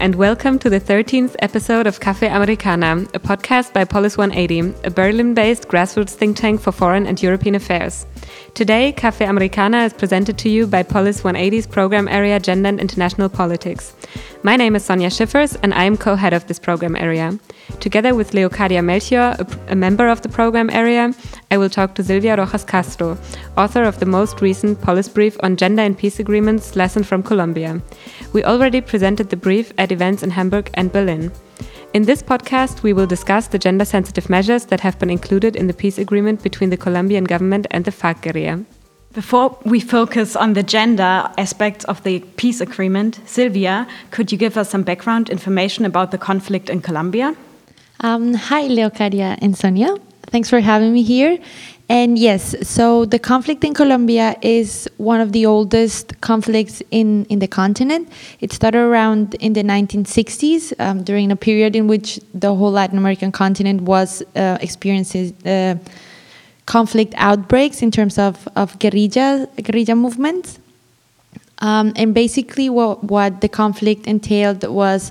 and 0.00 0.14
welcome 0.14 0.58
to 0.60 0.70
the 0.70 0.80
13th 0.80 1.34
episode 1.40 1.86
of 1.86 1.98
Cafe 1.98 2.28
Americana, 2.28 3.04
a 3.14 3.18
podcast 3.18 3.72
by 3.72 3.84
Polis 3.84 4.16
180, 4.16 4.74
a 4.84 4.90
Berlin 4.90 5.34
based 5.34 5.68
grassroots 5.68 6.10
think 6.10 6.36
tank 6.36 6.60
for 6.60 6.70
foreign 6.70 7.06
and 7.06 7.20
European 7.20 7.56
affairs. 7.56 8.06
Today, 8.58 8.90
Cafe 8.90 9.24
Americana 9.24 9.84
is 9.84 9.92
presented 9.92 10.36
to 10.38 10.48
you 10.48 10.66
by 10.66 10.82
Polis 10.82 11.20
180's 11.20 11.68
program 11.68 12.08
area 12.08 12.40
Gender 12.40 12.68
and 12.70 12.80
International 12.80 13.28
Politics. 13.28 13.94
My 14.42 14.56
name 14.56 14.74
is 14.74 14.82
Sonja 14.82 15.12
Schiffers, 15.12 15.56
and 15.62 15.72
I 15.72 15.84
am 15.84 15.96
co 15.96 16.16
head 16.16 16.32
of 16.32 16.48
this 16.48 16.58
program 16.58 16.96
area. 16.96 17.38
Together 17.78 18.16
with 18.16 18.32
Leocadia 18.32 18.84
Melchior, 18.84 19.36
a, 19.38 19.46
a, 19.68 19.76
member 19.76 20.08
of 20.08 20.22
the 20.22 20.28
program 20.28 20.70
area, 20.70 21.14
I 21.52 21.56
will 21.56 21.70
talk 21.70 21.94
to 21.94 22.02
Silvia 22.02 22.34
Rojas 22.34 22.64
Castro, 22.64 23.16
author 23.56 23.84
of 23.84 24.00
the 24.00 24.06
most 24.06 24.40
recent 24.40 24.80
Polis 24.80 25.08
brief 25.08 25.36
on 25.44 25.56
gender 25.56 25.82
and 25.82 25.96
peace 25.96 26.18
agreements 26.18 26.74
lesson 26.74 27.04
from 27.04 27.22
Colombia. 27.22 27.80
We 28.32 28.42
already 28.42 28.80
presented 28.80 29.30
the 29.30 29.36
brief 29.36 29.72
at 29.78 29.92
events 29.92 30.24
in 30.24 30.30
Hamburg 30.30 30.68
and 30.74 30.90
Berlin. 30.90 31.30
In 31.94 32.04
this 32.04 32.22
podcast, 32.22 32.82
we 32.82 32.92
will 32.92 33.06
discuss 33.06 33.46
the 33.46 33.58
gender 33.58 33.84
sensitive 33.86 34.28
measures 34.28 34.66
that 34.66 34.80
have 34.80 34.98
been 34.98 35.08
included 35.08 35.56
in 35.56 35.68
the 35.68 35.72
peace 35.72 35.96
agreement 35.96 36.42
between 36.42 36.68
the 36.68 36.76
Colombian 36.76 37.24
government 37.24 37.66
and 37.70 37.86
the 37.86 37.90
FARC 37.90 38.20
guerrilla. 38.20 38.64
Before 39.14 39.58
we 39.64 39.80
focus 39.80 40.36
on 40.36 40.52
the 40.52 40.62
gender 40.62 41.30
aspects 41.38 41.86
of 41.86 42.02
the 42.02 42.20
peace 42.36 42.60
agreement, 42.60 43.20
Silvia, 43.24 43.88
could 44.10 44.30
you 44.30 44.36
give 44.36 44.58
us 44.58 44.68
some 44.68 44.82
background 44.82 45.30
information 45.30 45.86
about 45.86 46.10
the 46.10 46.18
conflict 46.18 46.68
in 46.68 46.82
Colombia? 46.82 47.34
Um, 48.00 48.34
hi, 48.34 48.68
Leocadia 48.68 49.38
and 49.40 49.54
Sonja. 49.54 49.98
Thanks 50.30 50.50
for 50.50 50.60
having 50.60 50.92
me 50.92 51.02
here. 51.02 51.38
And 51.88 52.18
yes, 52.18 52.54
so 52.68 53.06
the 53.06 53.18
conflict 53.18 53.64
in 53.64 53.72
Colombia 53.72 54.36
is 54.42 54.86
one 54.98 55.22
of 55.22 55.32
the 55.32 55.46
oldest 55.46 56.20
conflicts 56.20 56.82
in, 56.90 57.24
in 57.26 57.38
the 57.38 57.48
continent. 57.48 58.10
It 58.40 58.52
started 58.52 58.80
around 58.80 59.36
in 59.36 59.54
the 59.54 59.62
1960s, 59.62 60.78
um, 60.78 61.02
during 61.02 61.32
a 61.32 61.36
period 61.36 61.74
in 61.74 61.88
which 61.88 62.20
the 62.34 62.54
whole 62.54 62.72
Latin 62.72 62.98
American 62.98 63.32
continent 63.32 63.80
was 63.82 64.22
uh, 64.36 64.58
experiencing 64.60 65.34
uh, 65.46 65.76
conflict 66.66 67.14
outbreaks 67.16 67.80
in 67.80 67.90
terms 67.90 68.18
of, 68.18 68.46
of 68.54 68.78
guerrilla, 68.78 69.48
guerrilla 69.62 69.94
movements. 69.94 70.58
Um, 71.60 71.94
and 71.96 72.12
basically, 72.12 72.68
what, 72.68 73.02
what 73.02 73.40
the 73.40 73.48
conflict 73.48 74.06
entailed 74.06 74.62
was 74.68 75.10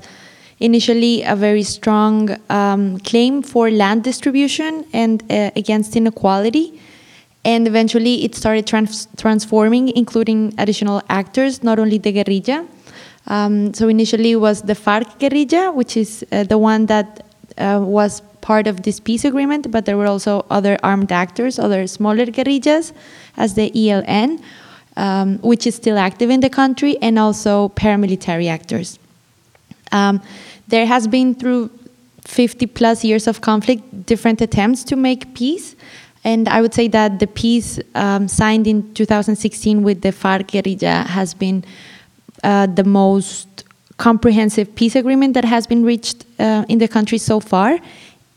initially 0.59 1.23
a 1.23 1.35
very 1.35 1.63
strong 1.63 2.35
um, 2.49 2.99
claim 2.99 3.41
for 3.41 3.69
land 3.69 4.03
distribution 4.03 4.85
and 4.93 5.23
uh, 5.31 5.51
against 5.55 5.95
inequality. 5.95 6.79
And 7.45 7.67
eventually 7.67 8.25
it 8.25 8.35
started 8.35 8.67
trans 8.67 9.07
transforming, 9.17 9.89
including 9.89 10.53
additional 10.57 11.01
actors, 11.09 11.63
not 11.63 11.79
only 11.79 11.97
the 11.97 12.11
guerrilla. 12.11 12.67
Um, 13.27 13.73
so 13.73 13.87
initially 13.87 14.31
it 14.31 14.37
was 14.37 14.63
the 14.63 14.73
FARC 14.73 15.19
guerrilla, 15.19 15.71
which 15.71 15.95
is 15.95 16.25
uh, 16.31 16.43
the 16.43 16.57
one 16.57 16.87
that 16.87 17.25
uh, 17.57 17.79
was 17.81 18.21
part 18.41 18.67
of 18.67 18.83
this 18.83 18.99
peace 18.99 19.25
agreement, 19.25 19.71
but 19.71 19.85
there 19.85 19.97
were 19.97 20.07
also 20.07 20.45
other 20.49 20.77
armed 20.83 21.11
actors, 21.11 21.59
other 21.59 21.85
smaller 21.87 22.25
guerrillas, 22.25 22.93
as 23.35 23.55
the 23.55 23.69
ELN, 23.71 24.41
um, 24.95 25.37
which 25.39 25.67
is 25.67 25.75
still 25.75 25.97
active 25.97 26.29
in 26.29 26.39
the 26.39 26.49
country, 26.49 26.97
and 27.01 27.19
also 27.19 27.69
paramilitary 27.69 28.49
actors. 28.49 28.99
Um, 29.91 30.21
there 30.67 30.85
has 30.85 31.07
been 31.07 31.33
through 31.35 31.69
50 32.25 32.65
plus 32.67 33.03
years 33.03 33.27
of 33.27 33.41
conflict 33.41 34.05
different 34.05 34.41
attempts 34.41 34.83
to 34.85 34.95
make 34.95 35.33
peace. 35.33 35.75
And 36.23 36.49
I 36.49 36.61
would 36.61 36.73
say 36.73 36.89
that 36.89 37.19
the 37.19 37.27
peace 37.27 37.79
um, 37.95 38.27
signed 38.27 38.67
in 38.67 38.93
2016 38.93 39.81
with 39.81 40.01
the 40.01 40.11
FARC 40.11 40.51
guerrilla 40.51 41.07
has 41.07 41.33
been 41.33 41.63
uh, 42.43 42.65
the 42.65 42.83
most 42.83 43.63
comprehensive 43.95 44.75
peace 44.75 44.95
agreement 44.95 45.33
that 45.35 45.45
has 45.45 45.65
been 45.65 45.83
reached 45.83 46.25
uh, 46.39 46.65
in 46.67 46.79
the 46.79 46.87
country 46.87 47.17
so 47.17 47.39
far. 47.39 47.79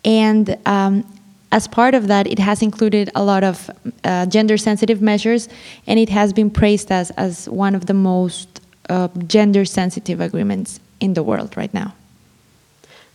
And 0.04 0.56
um, 0.66 1.04
as 1.52 1.66
part 1.66 1.94
of 1.94 2.06
that, 2.06 2.26
it 2.26 2.38
has 2.38 2.62
included 2.62 3.10
a 3.14 3.24
lot 3.24 3.42
of 3.42 3.70
uh, 4.04 4.26
gender 4.26 4.56
sensitive 4.56 5.02
measures, 5.02 5.48
and 5.86 5.98
it 5.98 6.08
has 6.08 6.32
been 6.32 6.50
praised 6.50 6.92
as, 6.92 7.10
as 7.12 7.48
one 7.48 7.74
of 7.74 7.86
the 7.86 7.94
most 7.94 8.60
uh, 8.88 9.08
gender 9.26 9.64
sensitive 9.64 10.20
agreements 10.20 10.80
in 11.00 11.14
the 11.14 11.22
world 11.22 11.56
right 11.56 11.74
now. 11.74 11.92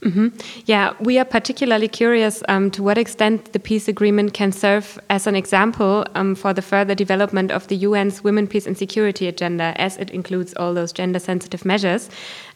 Mm 0.02 0.12
-hmm. 0.12 0.32
Yeah, 0.66 0.94
we 1.00 1.18
are 1.20 1.26
particularly 1.26 1.88
curious 1.88 2.42
um, 2.50 2.70
to 2.72 2.84
what 2.84 2.98
extent 2.98 3.52
the 3.52 3.60
peace 3.60 3.92
agreement 3.92 4.34
can 4.34 4.52
serve 4.52 4.86
as 5.08 5.28
an 5.28 5.36
example 5.36 6.06
um, 6.16 6.36
for 6.36 6.54
the 6.54 6.62
further 6.62 6.96
development 6.96 7.52
of 7.52 7.68
the 7.68 7.88
UN's 7.88 8.24
Women, 8.24 8.48
Peace 8.48 8.68
and 8.68 8.78
Security 8.78 9.28
agenda, 9.28 9.74
as 9.78 9.98
it 9.98 10.10
includes 10.10 10.54
all 10.56 10.74
those 10.74 10.94
gender 10.94 11.20
sensitive 11.20 11.66
measures. 11.66 12.10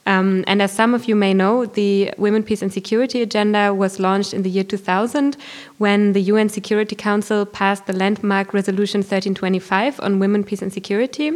Um, 0.06 0.44
and 0.48 0.62
as 0.62 0.72
some 0.72 0.96
of 0.96 1.08
you 1.08 1.16
may 1.16 1.34
know, 1.34 1.66
the 1.66 2.12
Women, 2.18 2.44
Peace 2.44 2.64
and 2.64 2.74
Security 2.74 3.22
agenda 3.22 3.74
was 3.74 4.00
launched 4.00 4.34
in 4.34 4.44
the 4.44 4.50
year 4.50 4.64
2000 4.64 5.38
when 5.78 6.14
the 6.14 6.22
UN 6.22 6.50
Security 6.50 6.96
Council 6.96 7.46
passed 7.46 7.86
the 7.86 7.94
landmark 7.94 8.54
Resolution 8.54 9.00
1325 9.00 10.00
on 10.00 10.20
women, 10.20 10.44
peace 10.44 10.64
and 10.64 10.74
security. 10.74 11.32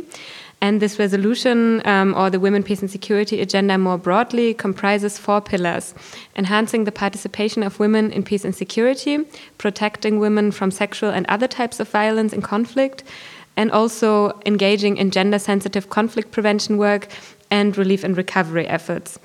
And 0.63 0.81
this 0.81 0.97
resolution, 0.97 1.85
um, 1.85 2.15
or 2.15 2.29
the 2.29 2.39
Women, 2.39 2.63
Peace 2.63 2.79
and 2.79 2.89
Security 2.89 3.41
agenda 3.41 3.77
more 3.77 3.97
broadly, 3.97 4.53
comprises 4.53 5.17
four 5.17 5.41
pillars 5.41 5.93
enhancing 6.37 6.85
the 6.85 6.91
participation 6.91 7.63
of 7.63 7.81
women 7.81 8.13
in 8.13 8.23
peace 8.23 8.45
and 8.45 8.55
security, 8.55 9.25
protecting 9.57 10.19
women 10.19 10.51
from 10.53 10.71
sexual 10.71 11.09
and 11.09 11.25
other 11.27 11.49
types 11.49 11.81
of 11.81 11.89
violence 11.89 12.31
and 12.31 12.45
conflict, 12.45 13.03
and 13.57 13.73
also 13.73 14.39
engaging 14.45 14.95
in 14.95 15.11
gender 15.11 15.37
sensitive 15.37 15.89
conflict 15.89 16.31
prevention 16.31 16.77
work 16.77 17.09
and 17.51 17.77
relief 17.77 18.05
and 18.05 18.15
recovery 18.15 18.65
efforts. 18.65 19.19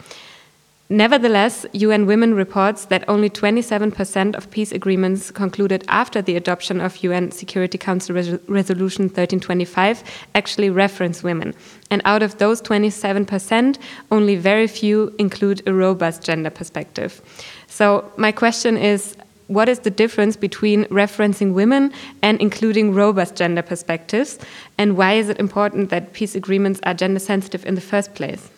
Nevertheless, 0.90 1.66
UN 1.74 2.06
Women 2.06 2.32
reports 2.32 2.86
that 2.86 3.06
only 3.08 3.28
27% 3.28 4.34
of 4.34 4.50
peace 4.50 4.72
agreements 4.72 5.30
concluded 5.30 5.84
after 5.88 6.22
the 6.22 6.34
adoption 6.34 6.80
of 6.80 7.04
UN 7.04 7.30
Security 7.30 7.76
Council 7.76 8.14
Res 8.14 8.30
Resolution 8.48 9.04
1325 9.04 10.02
actually 10.34 10.70
reference 10.70 11.22
women. 11.22 11.54
And 11.90 12.00
out 12.06 12.22
of 12.22 12.38
those 12.38 12.62
27%, 12.62 13.76
only 14.10 14.36
very 14.36 14.66
few 14.66 15.14
include 15.18 15.62
a 15.66 15.74
robust 15.74 16.22
gender 16.22 16.48
perspective. 16.48 17.20
So, 17.66 18.10
my 18.16 18.32
question 18.32 18.78
is 18.78 19.14
what 19.48 19.68
is 19.68 19.80
the 19.80 19.90
difference 19.90 20.36
between 20.36 20.84
referencing 20.86 21.52
women 21.52 21.92
and 22.22 22.40
including 22.40 22.94
robust 22.94 23.36
gender 23.36 23.62
perspectives? 23.62 24.38
And 24.78 24.96
why 24.96 25.14
is 25.14 25.28
it 25.28 25.38
important 25.38 25.90
that 25.90 26.14
peace 26.14 26.34
agreements 26.34 26.80
are 26.84 26.94
gender 26.94 27.20
sensitive 27.20 27.66
in 27.66 27.74
the 27.74 27.82
first 27.82 28.14
place? 28.14 28.48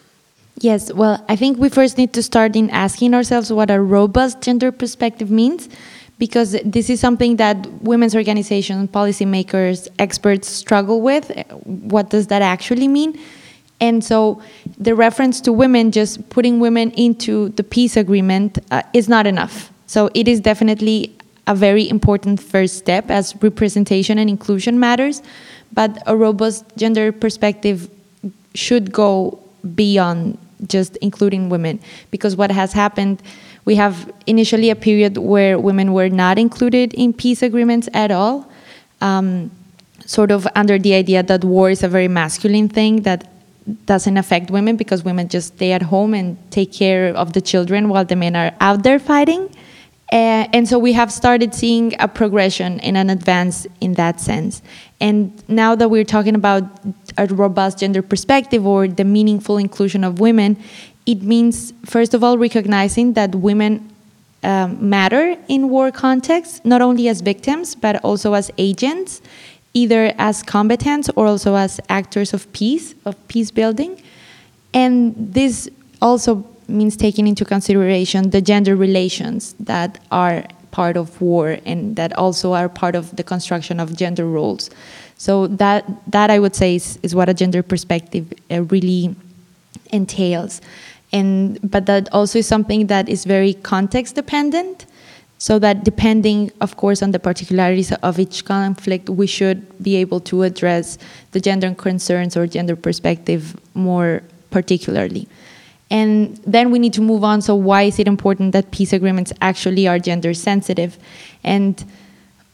Yes, 0.59 0.93
well, 0.93 1.25
I 1.29 1.37
think 1.37 1.59
we 1.59 1.69
first 1.69 1.97
need 1.97 2.13
to 2.13 2.23
start 2.23 2.55
in 2.55 2.69
asking 2.71 3.15
ourselves 3.15 3.53
what 3.53 3.71
a 3.71 3.81
robust 3.81 4.43
gender 4.43 4.71
perspective 4.71 5.31
means, 5.31 5.69
because 6.19 6.53
this 6.65 6.91
is 6.91 7.01
something 7.01 7.37
that 7.37 7.67
women's 7.81 8.15
organizations, 8.15 8.91
policymakers, 8.91 9.89
experts 9.99 10.49
struggle 10.49 11.01
with. 11.01 11.31
What 11.65 12.11
does 12.11 12.27
that 12.27 12.43
actually 12.43 12.89
mean? 12.89 13.19
And 13.81 14.05
so 14.05 14.43
the 14.79 14.95
reference 14.95 15.41
to 15.43 15.53
women, 15.53 15.93
just 15.93 16.29
putting 16.29 16.61
women 16.61 16.91
into 16.91 17.49
the 17.51 17.65
peace 17.65 17.97
agreement, 17.97 18.59
uh, 18.71 18.83
is 18.93 19.09
not 19.09 19.27
enough. 19.27 19.73
So 19.87 20.11
it 20.13 20.29
is 20.29 20.41
definitely 20.41 21.17
a 21.47 21.55
very 21.55 21.89
important 21.89 22.41
first 22.41 22.77
step 22.77 23.11
as 23.11 23.35
representation 23.43 24.19
and 24.19 24.29
inclusion 24.29 24.79
matters, 24.79 25.23
but 25.73 26.03
a 26.07 26.15
robust 26.15 26.65
gender 26.77 27.13
perspective 27.13 27.89
should 28.55 28.93
go 28.93 29.39
beyond 29.75 30.39
just 30.67 30.97
including 30.99 31.49
women. 31.49 31.81
Because 32.11 32.37
what 32.37 32.51
has 32.51 32.73
happened 32.73 33.23
we 33.65 33.77
have 33.77 34.13
initially 34.27 34.71
a 34.71 34.77
period 34.77 35.19
where 35.19 35.59
women 35.59 35.93
were 35.93 36.09
not 36.09 36.39
included 36.39 36.95
in 36.95 37.13
peace 37.13 37.43
agreements 37.43 37.89
at 37.95 38.11
all 38.11 38.51
um, 39.01 39.51
sort 40.07 40.31
of 40.31 40.47
under 40.55 40.79
the 40.79 40.95
idea 40.95 41.23
that 41.23 41.45
war 41.45 41.71
is 41.71 41.83
a 41.83 41.89
very 41.89 42.09
masculine 42.09 42.69
thing 42.69 43.03
that 43.03 43.31
doesn't 43.87 44.17
affect 44.17 44.51
women 44.51 44.77
because 44.77 45.05
women 45.05 45.29
just 45.29 45.55
stay 45.55 45.73
at 45.73 45.83
home 45.83 46.15
and 46.15 46.37
take 46.51 46.73
care 46.73 47.15
of 47.15 47.33
the 47.35 47.41
children 47.41 47.89
while 47.89 48.05
the 48.05 48.17
men 48.17 48.35
are 48.35 48.53
out 48.61 48.83
there 48.83 48.99
fighting 48.99 49.55
uh, 50.13 50.49
and 50.53 50.69
so 50.69 50.79
we 50.79 50.93
have 50.93 51.13
started 51.13 51.55
seeing 51.55 51.95
a 52.01 52.09
progression 52.09 52.81
and 52.81 52.97
an 52.97 53.11
advance 53.11 53.67
in 53.81 53.95
that 53.95 54.21
sense. 54.21 54.61
And 55.01 55.43
now 55.49 55.77
that 55.77 55.89
we're 55.89 56.05
talking 56.05 56.35
about 56.35 56.65
a 57.17 57.27
robust 57.27 57.79
gender 57.79 58.03
perspective 58.03 58.67
or 58.67 58.89
the 58.89 59.05
meaningful 59.05 59.57
inclusion 59.57 60.03
of 60.03 60.19
women, 60.19 60.57
it 61.07 61.23
means, 61.23 61.73
first 61.85 62.13
of 62.13 62.25
all, 62.25 62.39
recognizing 62.39 63.13
that 63.13 63.35
women 63.37 63.89
um, 64.43 64.89
matter 64.89 65.37
in 65.49 65.69
war 65.69 65.93
contexts, 65.93 66.61
not 66.65 66.83
only 66.83 67.09
as 67.09 67.21
victims, 67.21 67.75
but 67.75 68.03
also 68.05 68.35
as 68.35 68.51
agents, 68.59 69.21
either 69.75 70.13
as 70.19 70.43
combatants 70.43 71.09
or 71.15 71.27
also 71.27 71.55
as 71.55 71.81
actors 71.89 72.35
of 72.35 72.53
peace, 72.53 72.95
of 73.05 73.17
peace 73.29 73.51
building. 73.51 74.03
And 74.75 75.15
this 75.17 75.69
also 76.03 76.47
means 76.71 76.97
taking 76.97 77.27
into 77.27 77.45
consideration 77.45 78.31
the 78.31 78.41
gender 78.41 78.77
relations 78.77 79.55
that 79.61 79.99
are 80.11 80.45
part 80.71 80.97
of 80.97 81.21
war 81.21 81.59
and 81.67 81.97
that 81.97 82.17
also 82.17 82.53
are 82.53 82.69
part 82.69 82.95
of 82.95 83.17
the 83.17 83.25
construction 83.25 83.81
of 83.81 83.97
gender 83.97 84.27
roles. 84.27 84.71
So 85.17 85.47
that 85.49 85.85
that 86.11 86.31
I 86.31 86.39
would 86.39 86.55
say 86.55 86.77
is, 86.77 86.99
is 87.03 87.15
what 87.15 87.29
a 87.29 87.35
gender 87.35 87.63
perspective 87.63 88.33
uh, 88.51 88.63
really 88.63 89.15
entails. 89.93 90.61
and 91.13 91.59
but 91.63 91.87
that 91.87 92.09
also 92.13 92.39
is 92.39 92.47
something 92.47 92.87
that 92.87 93.09
is 93.09 93.25
very 93.25 93.55
context 93.55 94.15
dependent 94.15 94.87
so 95.39 95.59
that 95.59 95.85
depending 95.85 96.53
of 96.61 96.77
course 96.77 97.03
on 97.03 97.11
the 97.11 97.19
particularities 97.19 97.93
of 97.93 98.19
each 98.19 98.45
conflict 98.45 99.09
we 99.09 99.27
should 99.27 99.61
be 99.83 99.97
able 99.97 100.21
to 100.21 100.43
address 100.43 100.99
the 101.33 101.41
gender 101.41 101.75
concerns 101.75 102.37
or 102.37 102.47
gender 102.47 102.77
perspective 102.77 103.59
more 103.75 104.23
particularly 104.51 105.27
and 105.91 106.37
then 106.47 106.71
we 106.71 106.79
need 106.79 106.93
to 106.93 107.01
move 107.01 107.25
on 107.25 107.41
so 107.43 107.55
why 107.55 107.83
is 107.83 107.99
it 107.99 108.07
important 108.07 108.53
that 108.53 108.71
peace 108.71 108.93
agreements 108.93 109.33
actually 109.41 109.87
are 109.89 109.99
gender 109.99 110.33
sensitive 110.35 110.99
and 111.45 111.85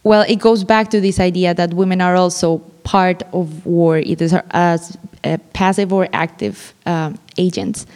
well 0.02 0.24
it 0.28 0.36
goes 0.36 0.64
back 0.64 0.90
to 0.90 1.00
this 1.00 1.20
idea 1.20 1.54
that 1.54 1.74
women 1.74 2.00
are 2.00 2.16
also 2.16 2.58
part 2.84 3.22
of 3.32 3.66
war 3.66 3.98
either 3.98 4.42
as 4.50 4.96
uh, 5.24 5.36
passive 5.52 5.92
or 5.92 6.08
active 6.12 6.74
um, 6.86 7.18
agents 7.36 7.86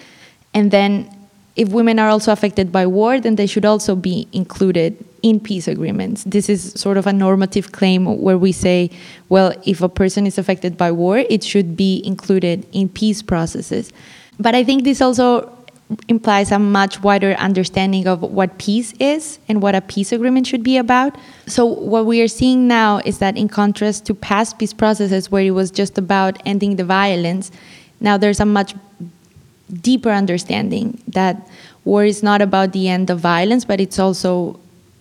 and 0.52 0.70
then 0.70 1.08
if 1.56 1.68
women 1.68 1.98
are 1.98 2.08
also 2.08 2.32
affected 2.32 2.72
by 2.72 2.86
war, 2.86 3.20
then 3.20 3.36
they 3.36 3.46
should 3.46 3.64
also 3.64 3.94
be 3.94 4.26
included 4.32 4.96
in 5.22 5.40
peace 5.40 5.68
agreements. 5.68 6.24
This 6.24 6.48
is 6.48 6.72
sort 6.72 6.96
of 6.96 7.06
a 7.06 7.12
normative 7.12 7.72
claim 7.72 8.06
where 8.22 8.38
we 8.38 8.52
say, 8.52 8.90
well, 9.28 9.52
if 9.66 9.82
a 9.82 9.88
person 9.88 10.26
is 10.26 10.38
affected 10.38 10.78
by 10.78 10.90
war, 10.90 11.18
it 11.18 11.44
should 11.44 11.76
be 11.76 12.02
included 12.04 12.66
in 12.72 12.88
peace 12.88 13.20
processes. 13.20 13.92
But 14.40 14.54
I 14.54 14.64
think 14.64 14.84
this 14.84 15.00
also 15.02 15.54
implies 16.08 16.50
a 16.50 16.58
much 16.58 17.02
wider 17.02 17.34
understanding 17.34 18.06
of 18.06 18.22
what 18.22 18.58
peace 18.58 18.94
is 18.98 19.38
and 19.48 19.60
what 19.60 19.74
a 19.74 19.80
peace 19.80 20.12
agreement 20.12 20.46
should 20.46 20.62
be 20.62 20.76
about. 20.78 21.16
So, 21.46 21.66
what 21.66 22.06
we 22.06 22.22
are 22.22 22.28
seeing 22.28 22.66
now 22.66 23.00
is 23.04 23.18
that, 23.18 23.36
in 23.36 23.48
contrast 23.48 24.06
to 24.06 24.14
past 24.14 24.58
peace 24.58 24.72
processes 24.72 25.30
where 25.30 25.42
it 25.42 25.50
was 25.50 25.70
just 25.70 25.98
about 25.98 26.40
ending 26.46 26.76
the 26.76 26.84
violence, 26.84 27.50
now 28.00 28.16
there's 28.16 28.40
a 28.40 28.46
much 28.46 28.74
deeper 29.82 30.10
understanding 30.10 31.00
that 31.08 31.48
war 31.84 32.04
is 32.04 32.22
not 32.22 32.40
about 32.40 32.72
the 32.72 32.88
end 32.88 33.10
of 33.10 33.20
violence, 33.20 33.64
but 33.64 33.80
it's 33.80 33.98
also 33.98 34.58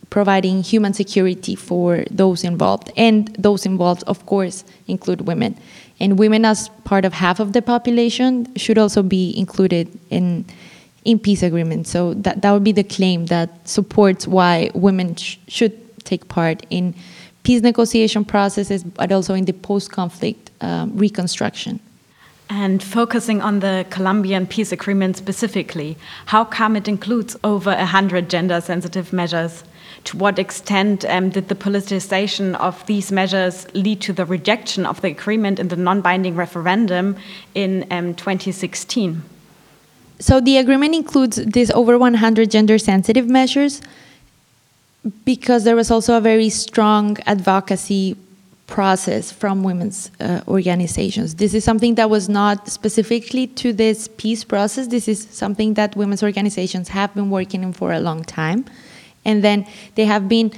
providing 0.10 0.64
human 0.64 0.94
security 0.94 1.56
for 1.56 2.04
those 2.10 2.44
involved. 2.44 2.92
And 2.98 3.28
those 3.36 3.66
involved, 3.66 4.04
of 4.08 4.26
course, 4.26 4.64
include 4.88 5.22
women. 5.22 5.56
And 6.00 6.18
women, 6.18 6.46
as 6.46 6.69
part 6.86 7.06
of 7.06 7.13
half 7.13 7.40
of 7.40 7.54
the 7.54 7.62
population, 7.62 8.48
should 8.56 8.78
also 8.78 9.04
be 9.04 9.38
included 9.38 9.88
in, 10.10 10.46
in 11.04 11.19
peace 11.19 11.44
agreements. 11.44 11.90
So 11.90 12.13
that, 12.16 12.42
that 12.42 12.51
would 12.51 12.63
be 12.63 12.72
the 12.72 12.84
claim 12.84 13.25
that 13.25 13.68
supports 13.68 14.28
why 14.28 14.72
women 14.74 15.16
sh 15.16 15.38
should 15.48 15.74
take 16.06 16.28
part 16.30 16.66
in 16.69 16.96
peace 17.44 17.62
negotiation 17.62 18.24
processes, 18.24 18.84
but 18.84 19.12
also 19.12 19.34
in 19.34 19.46
the 19.46 19.54
post 19.54 19.92
conflict 19.92 20.51
um, 20.62 20.96
reconstruction. 20.98 21.80
And 22.50 22.81
focusing 22.81 23.42
on 23.42 23.60
the 23.60 23.86
Colombian 23.92 24.48
peace 24.48 24.72
agreement 24.72 25.18
specifically, 25.18 25.98
how 26.25 26.44
come 26.44 26.75
it 26.75 26.88
includes 26.88 27.38
over 27.44 27.69
100 27.69 28.30
gender 28.30 28.60
sensitive 28.60 29.13
measures? 29.13 29.63
To 30.06 30.18
what 30.18 30.40
extent 30.40 31.06
um, 31.06 31.30
did 31.30 31.50
the 31.50 31.56
politicization 31.56 32.56
of 32.56 32.86
these 32.86 33.12
measures 33.12 33.68
lead 33.74 34.01
to 34.01 34.13
the 34.13 34.25
rejection 34.25 34.86
of 34.86 35.01
the 35.01 35.10
agreement 35.10 35.60
in 35.60 35.68
the 35.68 35.75
non 35.75 36.01
binding 36.01 36.36
referendum 36.36 37.18
in 37.54 37.86
um, 37.92 38.16
2016? 38.16 39.22
So 40.19 40.42
the 40.42 40.57
agreement 40.57 40.96
includes 40.96 41.38
these 41.38 41.72
over 41.72 41.98
100 41.98 42.51
gender 42.51 42.78
sensitive 42.78 43.28
measures 43.28 43.81
because 45.25 45.63
there 45.63 45.75
was 45.75 45.90
also 45.92 46.18
a 46.18 46.22
very 46.22 46.50
strong 46.50 47.18
advocacy 47.25 48.18
process 48.68 49.31
from 49.31 49.63
women's 49.63 50.12
uh, 50.19 50.42
organizations. 50.48 51.36
This 51.36 51.54
is 51.54 51.63
something 51.63 51.95
that 51.95 52.10
was 52.10 52.30
not 52.30 52.68
specifically 52.68 53.48
to 53.48 53.74
this 53.74 54.07
peace 54.18 54.44
process. 54.44 54.88
This 54.88 55.07
is 55.07 55.28
something 55.31 55.74
that 55.74 55.95
women's 55.95 56.22
organizations 56.22 56.90
have 56.90 57.13
been 57.16 57.30
working 57.30 57.63
in 57.63 57.74
for 57.74 57.92
a 57.92 58.00
long 58.00 58.24
time. 58.24 58.66
And 59.25 59.44
then 59.44 59.68
they 59.95 60.06
have 60.06 60.27
been 60.27 60.51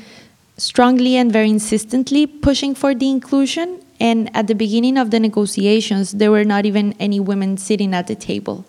strongly 0.58 1.16
and 1.16 1.32
very 1.32 1.50
insistently 1.50 2.28
pushing 2.28 2.76
for 2.76 2.94
the 2.94 3.10
inclusion. 3.10 3.84
And 4.00 4.36
at 4.36 4.48
the 4.48 4.56
beginning 4.56 4.98
of 4.98 5.12
the 5.12 5.20
negotiations, 5.20 6.12
there 6.14 6.32
were 6.32 6.46
not 6.46 6.66
even 6.66 6.94
any 7.00 7.20
women 7.20 7.58
sitting 7.58 7.94
at 7.94 8.08
the 8.08 8.16
table. 8.16 8.66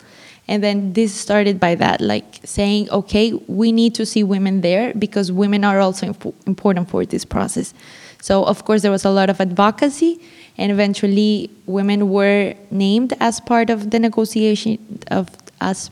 And 0.49 0.63
then 0.63 0.93
this 0.93 1.15
started 1.15 1.61
by 1.61 1.77
that, 1.77 2.01
like 2.01 2.41
saying, 2.45 2.91
okay, 2.91 3.33
we 3.47 3.71
need 3.71 3.95
to 3.95 4.05
see 4.05 4.25
women 4.25 4.61
there 4.61 4.93
because 4.95 5.31
women 5.31 5.65
are 5.65 5.79
also 5.79 6.07
imp 6.07 6.35
important 6.47 6.91
for 6.91 7.07
this 7.07 7.25
process. 7.25 7.73
So, 8.21 8.45
of 8.45 8.65
course, 8.65 8.83
there 8.83 8.91
was 8.91 9.05
a 9.05 9.11
lot 9.11 9.31
of 9.31 9.41
advocacy, 9.41 10.21
and 10.59 10.71
eventually, 10.71 11.51
women 11.67 12.11
were 12.11 12.55
named 12.71 13.15
as 13.21 13.41
part 13.41 13.71
of 13.71 13.91
the 13.91 13.99
negotiation 13.99 14.79
of 15.11 15.31
as 15.61 15.91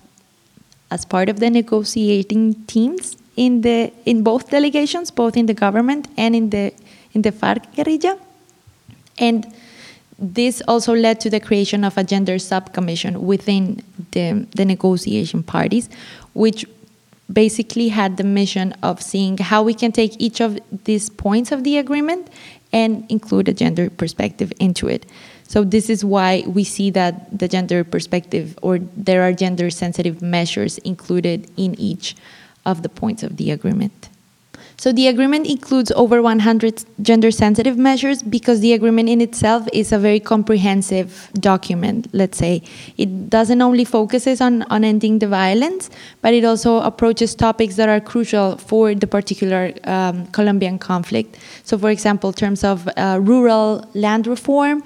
as 0.91 1.05
part 1.05 1.29
of 1.29 1.39
the 1.39 1.49
negotiating 1.49 2.55
teams 2.67 3.17
in 3.45 3.63
the 3.63 3.91
in 4.05 4.23
both 4.23 4.51
delegations, 4.51 5.11
both 5.11 5.35
in 5.37 5.47
the 5.47 5.55
government 5.65 6.09
and 6.17 6.37
in 6.37 6.51
the 6.51 6.65
in 7.15 7.23
the 7.23 7.33
FARC 7.33 7.63
guerrilla, 7.75 8.19
and 9.19 9.47
this 10.21 10.63
also 10.69 10.95
led 10.95 11.19
to 11.21 11.31
the 11.31 11.41
creation 11.41 11.83
of 11.83 11.97
a 11.97 12.05
gender 12.05 12.37
subcommission 12.37 13.17
within 13.33 13.83
the, 14.13 14.47
the 14.55 14.67
negotiation 14.67 15.43
parties, 15.43 15.89
which 16.35 16.67
basically 17.33 17.89
had 17.89 18.19
the 18.19 18.25
mission 18.25 18.75
of 18.83 19.01
seeing 19.01 19.39
how 19.39 19.63
we 19.63 19.73
can 19.73 19.93
take 19.93 20.21
each 20.21 20.41
of 20.41 20.59
these 20.85 21.09
points 21.09 21.53
of 21.53 21.65
the 21.65 21.79
agreement 21.79 22.29
and 22.73 23.11
include 23.11 23.49
a 23.49 23.55
gender 23.55 23.89
perspective 23.89 24.53
into 24.61 24.89
it. 24.89 25.07
So 25.49 25.65
this 25.65 25.89
is 25.89 26.05
why 26.05 26.45
we 26.47 26.65
see 26.65 26.91
that 26.91 27.15
the 27.37 27.49
gender 27.49 27.83
perspective 27.83 28.59
or 28.63 28.79
there 28.79 29.23
are 29.23 29.33
gender 29.33 29.71
sensitive 29.71 30.21
measures 30.21 30.77
included 30.79 31.51
in 31.57 31.75
each 31.81 32.15
of 32.65 32.83
the 32.83 32.89
points 32.89 33.23
of 33.23 33.37
the 33.37 33.51
agreement. 33.51 34.11
So 34.81 34.93
the 34.93 35.09
agreement 35.09 35.47
includes 35.47 35.93
over 35.93 36.23
100 36.23 36.87
gender 37.03 37.31
sensitive 37.31 37.77
measures 37.77 38.23
because 38.23 38.61
the 38.61 38.73
agreement 38.73 39.11
in 39.11 39.21
itself 39.21 39.69
is 39.75 39.93
a 39.93 39.99
very 39.99 40.21
comprehensive 40.21 41.29
document, 41.35 42.09
let's 42.15 42.39
say. 42.39 42.63
It 42.97 43.29
doesn't 43.29 43.61
only 43.61 43.85
focuses 43.85 44.41
on, 44.41 44.63
on 44.71 44.83
ending 44.83 45.19
the 45.19 45.29
violence, 45.29 45.91
but 46.23 46.33
it 46.33 46.47
also 46.47 46.81
approaches 46.81 47.35
topics 47.35 47.77
that 47.77 47.91
are 47.91 48.01
crucial 48.01 48.57
for 48.57 48.95
the 48.95 49.07
particular 49.07 49.75
um, 49.85 50.27
Colombian 50.29 50.79
conflict. 50.79 51.37
So 51.63 51.77
for 51.77 51.91
example, 51.91 52.33
terms 52.33 52.65
of 52.65 52.89
uh, 52.97 53.19
rural 53.21 53.87
land 53.93 54.27
reform, 54.27 54.83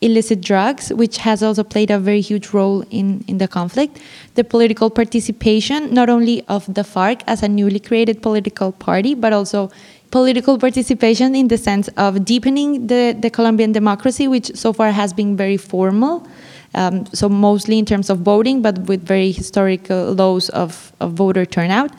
illicit 0.00 0.40
drugs, 0.40 0.90
which 0.90 1.18
has 1.18 1.42
also 1.42 1.64
played 1.64 1.90
a 1.90 1.98
very 1.98 2.20
huge 2.20 2.50
role 2.50 2.82
in, 2.90 3.24
in 3.26 3.38
the 3.38 3.48
conflict, 3.48 3.98
the 4.34 4.44
political 4.44 4.90
participation, 4.90 5.92
not 5.92 6.08
only 6.08 6.44
of 6.48 6.72
the 6.72 6.82
FARC 6.82 7.22
as 7.26 7.42
a 7.42 7.48
newly 7.48 7.80
created 7.80 8.22
political 8.22 8.72
party, 8.72 9.14
but 9.14 9.32
also 9.32 9.70
political 10.10 10.58
participation 10.58 11.34
in 11.34 11.48
the 11.48 11.58
sense 11.58 11.88
of 11.96 12.24
deepening 12.24 12.86
the, 12.86 13.16
the 13.18 13.28
Colombian 13.28 13.72
democracy, 13.72 14.28
which 14.28 14.54
so 14.56 14.72
far 14.72 14.92
has 14.92 15.12
been 15.12 15.36
very 15.36 15.56
formal. 15.56 16.26
Um, 16.74 17.06
so 17.06 17.28
mostly 17.28 17.78
in 17.78 17.84
terms 17.84 18.10
of 18.10 18.18
voting, 18.18 18.62
but 18.62 18.78
with 18.80 19.02
very 19.02 19.32
historical 19.32 20.12
lows 20.12 20.48
of, 20.50 20.92
of 21.00 21.12
voter 21.12 21.44
turnout. 21.44 21.90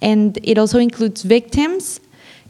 And 0.00 0.38
it 0.42 0.58
also 0.58 0.78
includes 0.78 1.22
victims 1.22 2.00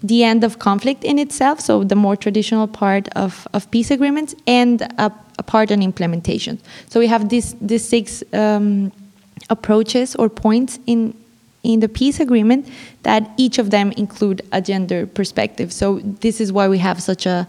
the 0.02 0.24
end 0.24 0.44
of 0.44 0.58
conflict 0.58 1.04
in 1.04 1.18
itself, 1.18 1.60
so 1.60 1.84
the 1.84 1.94
more 1.94 2.16
traditional 2.16 2.66
part 2.66 3.08
of, 3.10 3.46
of 3.52 3.70
peace 3.70 3.90
agreements, 3.90 4.34
and 4.46 4.82
a, 4.98 5.12
a 5.38 5.42
part 5.42 5.70
on 5.70 5.82
implementation. 5.82 6.58
So 6.88 7.00
we 7.00 7.06
have 7.06 7.28
these 7.28 7.54
these 7.60 7.88
six 7.88 8.22
um, 8.32 8.92
approaches 9.50 10.14
or 10.16 10.28
points 10.28 10.78
in 10.86 11.14
in 11.62 11.80
the 11.80 11.88
peace 11.88 12.18
agreement 12.20 12.68
that 13.04 13.30
each 13.36 13.58
of 13.58 13.70
them 13.70 13.92
include 13.92 14.42
a 14.50 14.60
gender 14.60 15.06
perspective. 15.06 15.72
So 15.72 16.00
this 16.20 16.40
is 16.40 16.52
why 16.52 16.68
we 16.68 16.78
have 16.78 17.00
such 17.00 17.26
a 17.26 17.46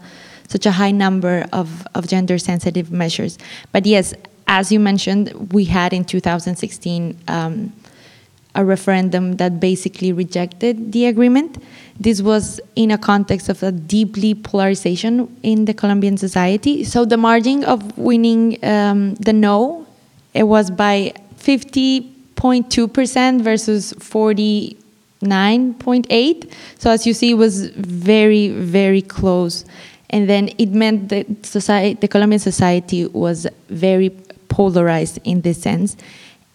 such 0.48 0.66
a 0.66 0.70
high 0.70 0.90
number 0.90 1.46
of, 1.52 1.86
of 1.94 2.06
gender 2.06 2.38
sensitive 2.38 2.92
measures. 2.92 3.38
But 3.72 3.86
yes, 3.86 4.14
as 4.46 4.70
you 4.70 4.78
mentioned, 4.78 5.52
we 5.52 5.64
had 5.64 5.92
in 5.92 6.04
2016 6.04 7.18
um, 7.28 7.72
a 8.54 8.64
referendum 8.64 9.36
that 9.36 9.60
basically 9.60 10.12
rejected 10.12 10.92
the 10.92 11.06
agreement. 11.06 11.62
This 11.98 12.20
was 12.22 12.60
in 12.76 12.90
a 12.90 12.98
context 12.98 13.48
of 13.48 13.62
a 13.62 13.72
deeply 13.72 14.34
polarization 14.34 15.34
in 15.42 15.64
the 15.64 15.72
Colombian 15.74 16.16
society. 16.16 16.84
So 16.84 17.04
the 17.04 17.16
margin 17.16 17.64
of 17.64 17.98
winning 17.98 18.64
um, 18.64 19.14
the 19.16 19.32
no, 19.32 19.86
it 20.34 20.44
was 20.44 20.70
by 20.70 21.14
50.2% 21.38 23.40
versus 23.42 23.92
49.8. 23.94 26.52
So 26.78 26.90
as 26.90 27.04
you 27.06 27.14
see, 27.14 27.30
it 27.30 27.34
was 27.34 27.70
very, 27.70 28.50
very 28.50 29.02
close. 29.02 29.64
And 30.10 30.28
then 30.28 30.50
it 30.58 30.70
meant 30.70 31.08
that 31.08 31.44
society, 31.44 31.98
the 32.00 32.08
Colombian 32.08 32.38
society 32.38 33.06
was 33.06 33.48
very 33.68 34.10
polarized 34.48 35.18
in 35.24 35.40
this 35.40 35.60
sense. 35.60 35.96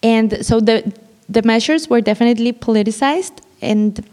And 0.01 0.45
so 0.45 0.61
the 0.61 0.93
the 1.29 1.43
measures 1.43 1.89
were 1.89 2.01
definitely 2.01 2.51
politicized 2.51 3.39
and 3.61 4.03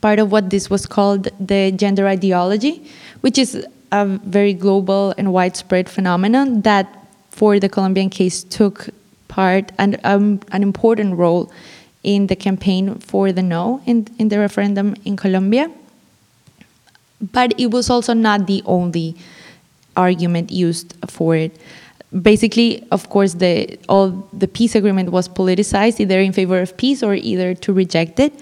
part 0.00 0.18
of 0.18 0.32
what 0.32 0.50
this 0.50 0.68
was 0.68 0.86
called 0.86 1.28
the 1.38 1.72
gender 1.72 2.06
ideology, 2.06 2.84
which 3.20 3.38
is 3.38 3.66
a 3.92 4.06
very 4.06 4.52
global 4.52 5.14
and 5.16 5.32
widespread 5.32 5.88
phenomenon 5.88 6.62
that 6.62 6.86
for 7.30 7.58
the 7.58 7.68
Colombian 7.68 8.10
case 8.10 8.42
took 8.42 8.88
part 9.28 9.72
and 9.78 9.98
um, 10.04 10.40
an 10.52 10.62
important 10.62 11.16
role 11.16 11.50
in 12.02 12.26
the 12.26 12.36
campaign 12.36 12.98
for 12.98 13.32
the 13.32 13.42
no 13.42 13.80
in, 13.86 14.08
in 14.18 14.28
the 14.28 14.38
referendum 14.38 14.94
in 15.04 15.16
Colombia. 15.16 15.70
But 17.20 17.58
it 17.58 17.70
was 17.70 17.90
also 17.90 18.14
not 18.14 18.46
the 18.46 18.62
only 18.64 19.16
argument 19.96 20.50
used 20.50 20.94
for 21.08 21.36
it. 21.36 21.56
Basically, 22.10 22.86
of 22.90 23.08
course, 23.08 23.34
the 23.34 23.78
all 23.88 24.28
the 24.32 24.48
peace 24.48 24.74
agreement 24.74 25.12
was 25.12 25.28
politicized, 25.28 26.00
either 26.00 26.18
in 26.20 26.32
favor 26.32 26.60
of 26.60 26.76
peace 26.76 27.02
or 27.02 27.14
either 27.14 27.54
to 27.54 27.72
reject 27.72 28.18
it. 28.18 28.32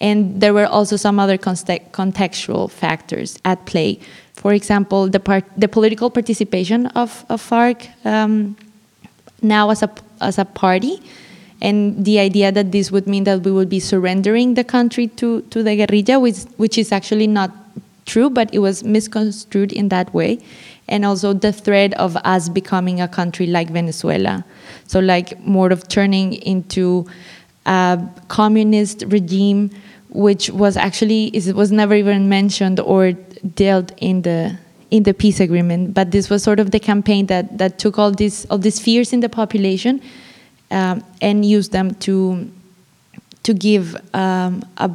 And 0.00 0.40
there 0.40 0.52
were 0.52 0.66
also 0.66 0.96
some 0.96 1.18
other 1.18 1.38
contextual 1.38 2.70
factors 2.70 3.38
at 3.44 3.64
play. 3.66 3.98
For 4.34 4.52
example, 4.52 5.08
the, 5.08 5.18
part, 5.18 5.44
the 5.56 5.68
political 5.68 6.10
participation 6.10 6.86
of, 6.88 7.24
of 7.30 7.40
FARC 7.40 7.88
um, 8.04 8.56
now 9.42 9.70
as 9.70 9.82
a, 9.82 9.90
as 10.20 10.38
a 10.38 10.44
party, 10.44 11.02
and 11.62 12.04
the 12.04 12.18
idea 12.18 12.52
that 12.52 12.70
this 12.70 12.92
would 12.92 13.06
mean 13.06 13.24
that 13.24 13.40
we 13.40 13.50
would 13.50 13.70
be 13.70 13.80
surrendering 13.80 14.54
the 14.54 14.64
country 14.64 15.06
to, 15.08 15.40
to 15.42 15.62
the 15.62 15.74
guerrilla, 15.74 16.20
which, 16.20 16.40
which 16.58 16.76
is 16.76 16.92
actually 16.92 17.26
not 17.26 17.50
true, 18.04 18.28
but 18.28 18.52
it 18.54 18.58
was 18.58 18.84
misconstrued 18.84 19.72
in 19.72 19.88
that 19.88 20.12
way. 20.12 20.38
And 20.88 21.04
also 21.04 21.32
the 21.32 21.52
threat 21.52 21.94
of 21.94 22.16
us 22.18 22.48
becoming 22.48 23.00
a 23.00 23.08
country 23.08 23.46
like 23.46 23.70
Venezuela. 23.70 24.44
So, 24.86 25.00
like, 25.00 25.38
more 25.40 25.72
of 25.72 25.88
turning 25.88 26.34
into 26.34 27.06
a 27.66 28.00
communist 28.28 29.04
regime, 29.08 29.70
which 30.10 30.48
was 30.50 30.76
actually 30.76 31.26
it 31.26 31.54
was 31.54 31.72
never 31.72 31.94
even 31.94 32.28
mentioned 32.28 32.80
or 32.80 33.12
dealt 33.54 33.92
in 33.98 34.22
the 34.22 34.56
in 34.90 35.02
the 35.02 35.12
peace 35.12 35.40
agreement. 35.40 35.92
But 35.92 36.12
this 36.12 36.30
was 36.30 36.42
sort 36.42 36.60
of 36.60 36.70
the 36.70 36.80
campaign 36.80 37.26
that 37.26 37.58
that 37.58 37.78
took 37.78 37.98
all 37.98 38.12
these 38.12 38.46
all 38.46 38.58
these 38.58 38.80
fears 38.80 39.12
in 39.12 39.20
the 39.20 39.28
population 39.28 40.00
um, 40.70 41.04
and 41.20 41.44
used 41.44 41.72
them 41.72 41.94
to 41.96 42.48
to 43.42 43.54
give 43.54 43.96
um, 44.14 44.64
a 44.78 44.90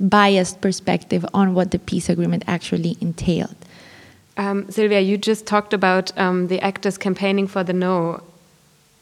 biased 0.00 0.60
perspective 0.60 1.24
on 1.32 1.54
what 1.54 1.70
the 1.70 1.78
peace 1.78 2.08
agreement 2.08 2.42
actually 2.46 2.96
entailed. 3.00 3.54
Um, 4.36 4.70
Silvia, 4.70 5.00
you 5.00 5.18
just 5.18 5.46
talked 5.46 5.74
about 5.74 6.16
um, 6.18 6.48
the 6.48 6.60
actors 6.60 6.96
campaigning 6.96 7.46
for 7.46 7.62
the 7.62 7.72
no. 7.72 8.22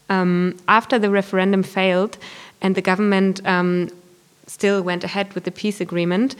Um, 0.09 0.59
after 0.67 0.99
the 0.99 1.09
referendum 1.09 1.63
failed 1.63 2.17
and 2.61 2.75
the 2.75 2.81
government 2.81 3.45
um, 3.47 3.89
still 4.45 4.81
went 4.81 5.05
ahead 5.05 5.33
with 5.33 5.45
the 5.45 5.51
peace 5.51 5.79
agreement, 5.79 6.35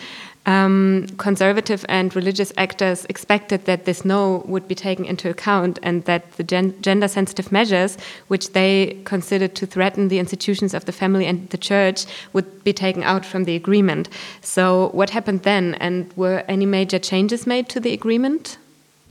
um, 0.45 1.07
conservative 1.17 1.85
and 1.87 2.13
religious 2.13 2.51
actors 2.57 3.05
expected 3.05 3.63
that 3.65 3.85
this 3.85 4.03
no 4.03 4.43
would 4.45 4.67
be 4.67 4.75
taken 4.75 5.05
into 5.05 5.29
account 5.29 5.79
and 5.83 6.03
that 6.05 6.33
the 6.33 6.43
gen 6.43 6.75
gender 6.81 7.07
sensitive 7.07 7.51
measures, 7.51 7.97
which 8.27 8.51
they 8.51 8.99
considered 9.05 9.55
to 9.55 9.65
threaten 9.65 10.09
the 10.09 10.19
institutions 10.19 10.73
of 10.73 10.83
the 10.83 10.91
family 10.91 11.25
and 11.25 11.49
the 11.51 11.57
church, 11.57 12.05
would 12.33 12.63
be 12.65 12.73
taken 12.73 13.03
out 13.03 13.25
from 13.25 13.45
the 13.45 13.55
agreement. 13.55 14.09
So, 14.41 14.89
what 14.89 15.11
happened 15.11 15.43
then? 15.43 15.75
And 15.75 16.11
were 16.17 16.43
any 16.49 16.65
major 16.65 16.99
changes 16.99 17.47
made 17.47 17.69
to 17.69 17.79
the 17.79 17.93
agreement? 17.93 18.57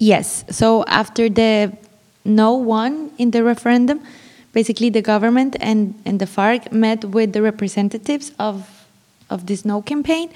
Yes. 0.01 0.47
So, 0.49 0.83
after 0.87 1.29
the 1.29 1.77
no 2.25 2.55
won 2.55 3.13
in 3.19 3.33
the 3.33 3.45
referendum, 3.45 4.01
basically 4.55 4.89
the 4.89 5.03
government 5.03 5.57
and, 5.61 5.95
and 6.07 6.19
the 6.19 6.25
FARC 6.25 6.73
met 6.73 7.05
with 7.05 7.35
the 7.35 7.43
representatives 7.43 8.33
of, 8.39 8.87
of 9.29 9.45
this 9.45 9.65
no 9.67 9.83
campaign 9.83 10.33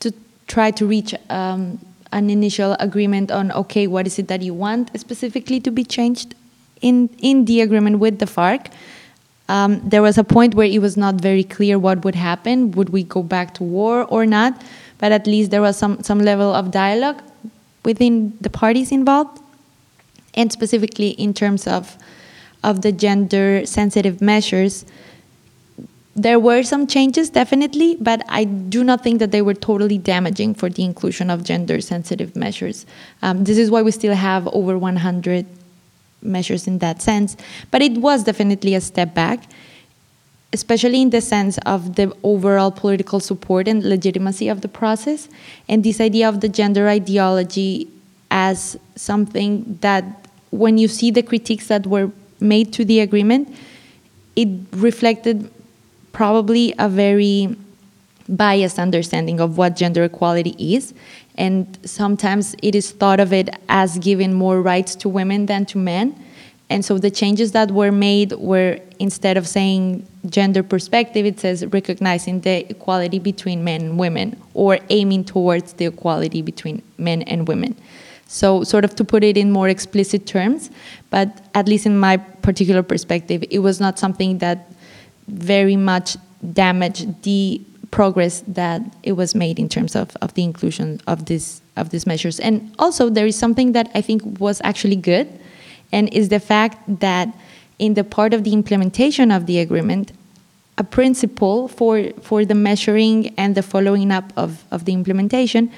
to 0.00 0.12
try 0.48 0.72
to 0.72 0.84
reach 0.84 1.14
um, 1.30 1.78
an 2.10 2.28
initial 2.28 2.76
agreement 2.80 3.30
on 3.30 3.52
okay, 3.52 3.86
what 3.86 4.08
is 4.08 4.18
it 4.18 4.26
that 4.26 4.42
you 4.42 4.52
want 4.52 4.90
specifically 4.98 5.60
to 5.60 5.70
be 5.70 5.84
changed 5.84 6.34
in 6.80 7.08
in 7.18 7.44
the 7.44 7.60
agreement 7.60 8.00
with 8.00 8.18
the 8.18 8.26
FARC. 8.26 8.66
Um, 9.48 9.80
there 9.88 10.02
was 10.02 10.18
a 10.18 10.24
point 10.24 10.54
where 10.54 10.66
it 10.66 10.80
was 10.80 10.96
not 10.96 11.16
very 11.16 11.44
clear 11.44 11.78
what 11.78 12.04
would 12.04 12.16
happen. 12.16 12.72
Would 12.72 12.88
we 12.88 13.04
go 13.04 13.22
back 13.22 13.54
to 13.54 13.62
war 13.62 14.04
or 14.04 14.26
not? 14.26 14.60
But 14.98 15.12
at 15.12 15.26
least 15.26 15.52
there 15.52 15.60
was 15.60 15.76
some 15.76 16.02
some 16.02 16.18
level 16.18 16.52
of 16.52 16.72
dialogue 16.72 17.22
within 17.84 18.36
the 18.40 18.50
parties 18.50 18.90
involved, 18.92 19.40
and 20.34 20.50
specifically 20.52 21.10
in 21.10 21.34
terms 21.34 21.66
of 21.66 21.96
of 22.62 22.80
the 22.80 22.92
gender 22.92 23.66
sensitive 23.66 24.22
measures 24.22 24.86
there 26.16 26.38
were 26.38 26.62
some 26.62 26.86
changes, 26.86 27.30
definitely, 27.30 27.96
but 28.00 28.22
I 28.28 28.44
do 28.44 28.84
not 28.84 29.02
think 29.02 29.18
that 29.18 29.32
they 29.32 29.42
were 29.42 29.54
totally 29.54 29.98
damaging 29.98 30.54
for 30.54 30.70
the 30.70 30.84
inclusion 30.84 31.28
of 31.28 31.42
gender 31.42 31.80
sensitive 31.80 32.36
measures. 32.36 32.86
Um, 33.22 33.44
this 33.44 33.58
is 33.58 33.70
why 33.70 33.82
we 33.82 33.90
still 33.90 34.14
have 34.14 34.46
over 34.48 34.78
100 34.78 35.46
measures 36.22 36.66
in 36.66 36.78
that 36.78 37.02
sense. 37.02 37.36
But 37.70 37.82
it 37.82 37.98
was 37.98 38.24
definitely 38.24 38.74
a 38.74 38.80
step 38.80 39.12
back, 39.12 39.44
especially 40.54 41.02
in 41.02 41.10
the 41.10 41.20
sense 41.20 41.58
of 41.66 41.96
the 41.96 42.06
overall 42.22 42.70
political 42.70 43.18
support 43.18 43.66
and 43.66 43.84
legitimacy 43.84 44.48
of 44.48 44.60
the 44.60 44.68
process, 44.68 45.28
and 45.68 45.82
this 45.82 46.00
idea 46.00 46.28
of 46.28 46.40
the 46.40 46.48
gender 46.48 46.88
ideology 46.88 47.88
as 48.30 48.78
something 48.94 49.78
that, 49.80 50.04
when 50.50 50.78
you 50.78 50.88
see 50.88 51.10
the 51.10 51.22
critiques 51.22 51.66
that 51.66 51.86
were 51.86 52.08
made 52.38 52.72
to 52.72 52.84
the 52.84 53.00
agreement, 53.00 53.52
it 54.36 54.48
reflected 54.72 55.50
probably 56.12 56.72
a 56.78 56.88
very 56.88 57.56
biased 58.28 58.78
understanding 58.78 59.40
of 59.40 59.58
what 59.58 59.74
gender 59.74 60.04
equality 60.04 60.54
is. 60.76 60.94
And 61.36 61.76
sometimes 61.84 62.54
it 62.62 62.74
is 62.76 62.92
thought 62.92 63.18
of 63.18 63.32
it 63.32 63.48
as 63.68 63.98
giving 63.98 64.32
more 64.32 64.62
rights 64.62 64.94
to 64.96 65.08
women 65.08 65.46
than 65.46 65.66
to 65.66 65.78
men. 65.78 66.14
And 66.70 66.84
so 66.84 66.98
the 66.98 67.10
changes 67.10 67.52
that 67.52 67.70
were 67.70 67.92
made 67.92 68.32
were 68.32 68.78
instead 68.98 69.36
of 69.36 69.46
saying 69.46 70.06
gender 70.26 70.62
perspective, 70.62 71.26
it 71.26 71.38
says 71.38 71.64
recognizing 71.66 72.40
the 72.40 72.68
equality 72.70 73.18
between 73.18 73.62
men 73.64 73.82
and 73.82 73.98
women 73.98 74.40
or 74.54 74.78
aiming 74.88 75.24
towards 75.24 75.74
the 75.74 75.86
equality 75.86 76.40
between 76.40 76.82
men 76.96 77.22
and 77.22 77.46
women. 77.46 77.76
So, 78.26 78.64
sort 78.64 78.84
of 78.84 78.94
to 78.96 79.04
put 79.04 79.22
it 79.22 79.36
in 79.36 79.52
more 79.52 79.68
explicit 79.68 80.26
terms, 80.26 80.70
but 81.10 81.42
at 81.54 81.68
least 81.68 81.84
in 81.84 81.98
my 81.98 82.16
particular 82.16 82.82
perspective, 82.82 83.44
it 83.50 83.58
was 83.58 83.78
not 83.80 83.98
something 83.98 84.38
that 84.38 84.72
very 85.28 85.76
much 85.76 86.16
damage 86.52 87.06
the 87.22 87.60
progress 87.90 88.42
that 88.48 88.80
it 89.02 89.12
was 89.12 89.34
made 89.34 89.58
in 89.58 89.68
terms 89.68 89.94
of, 89.94 90.16
of 90.20 90.34
the 90.34 90.42
inclusion 90.42 91.00
of 91.06 91.26
this 91.26 91.60
of 91.76 91.90
these 91.90 92.06
measures. 92.06 92.40
And 92.40 92.74
also 92.78 93.10
there 93.10 93.26
is 93.26 93.36
something 93.36 93.72
that 93.72 93.90
I 93.94 94.00
think 94.00 94.40
was 94.40 94.60
actually 94.64 94.96
good 94.96 95.28
and 95.94 96.12
is 96.12 96.28
the 96.28 96.40
fact 96.40 96.76
that 97.00 97.28
in 97.78 97.94
the 97.94 98.04
part 98.04 98.34
of 98.34 98.42
the 98.44 98.52
implementation 98.52 99.30
of 99.30 99.46
the 99.46 99.58
agreement, 99.60 100.12
a 100.76 100.84
principle 100.84 101.68
for 101.68 101.94
for 102.20 102.44
the 102.44 102.54
measuring 102.68 103.32
and 103.38 103.54
the 103.54 103.62
following 103.62 104.10
up 104.10 104.32
of, 104.36 104.64
of 104.72 104.84
the 104.86 104.92
implementation 104.92 105.70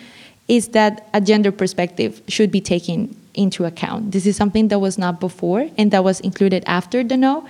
is 0.49 0.69
that 0.69 1.09
a 1.13 1.21
gender 1.21 1.53
perspective 1.53 2.23
should 2.29 2.51
be 2.51 2.61
taken 2.61 3.15
into 3.35 3.65
account. 3.67 4.13
This 4.13 4.25
is 4.27 4.37
something 4.37 4.69
that 4.69 4.79
was 4.79 4.97
not 4.97 5.21
before 5.21 5.69
and 5.77 5.91
that 5.91 6.03
was 6.03 6.21
included 6.21 6.65
after 6.67 7.05
the 7.05 7.17
no. 7.17 7.47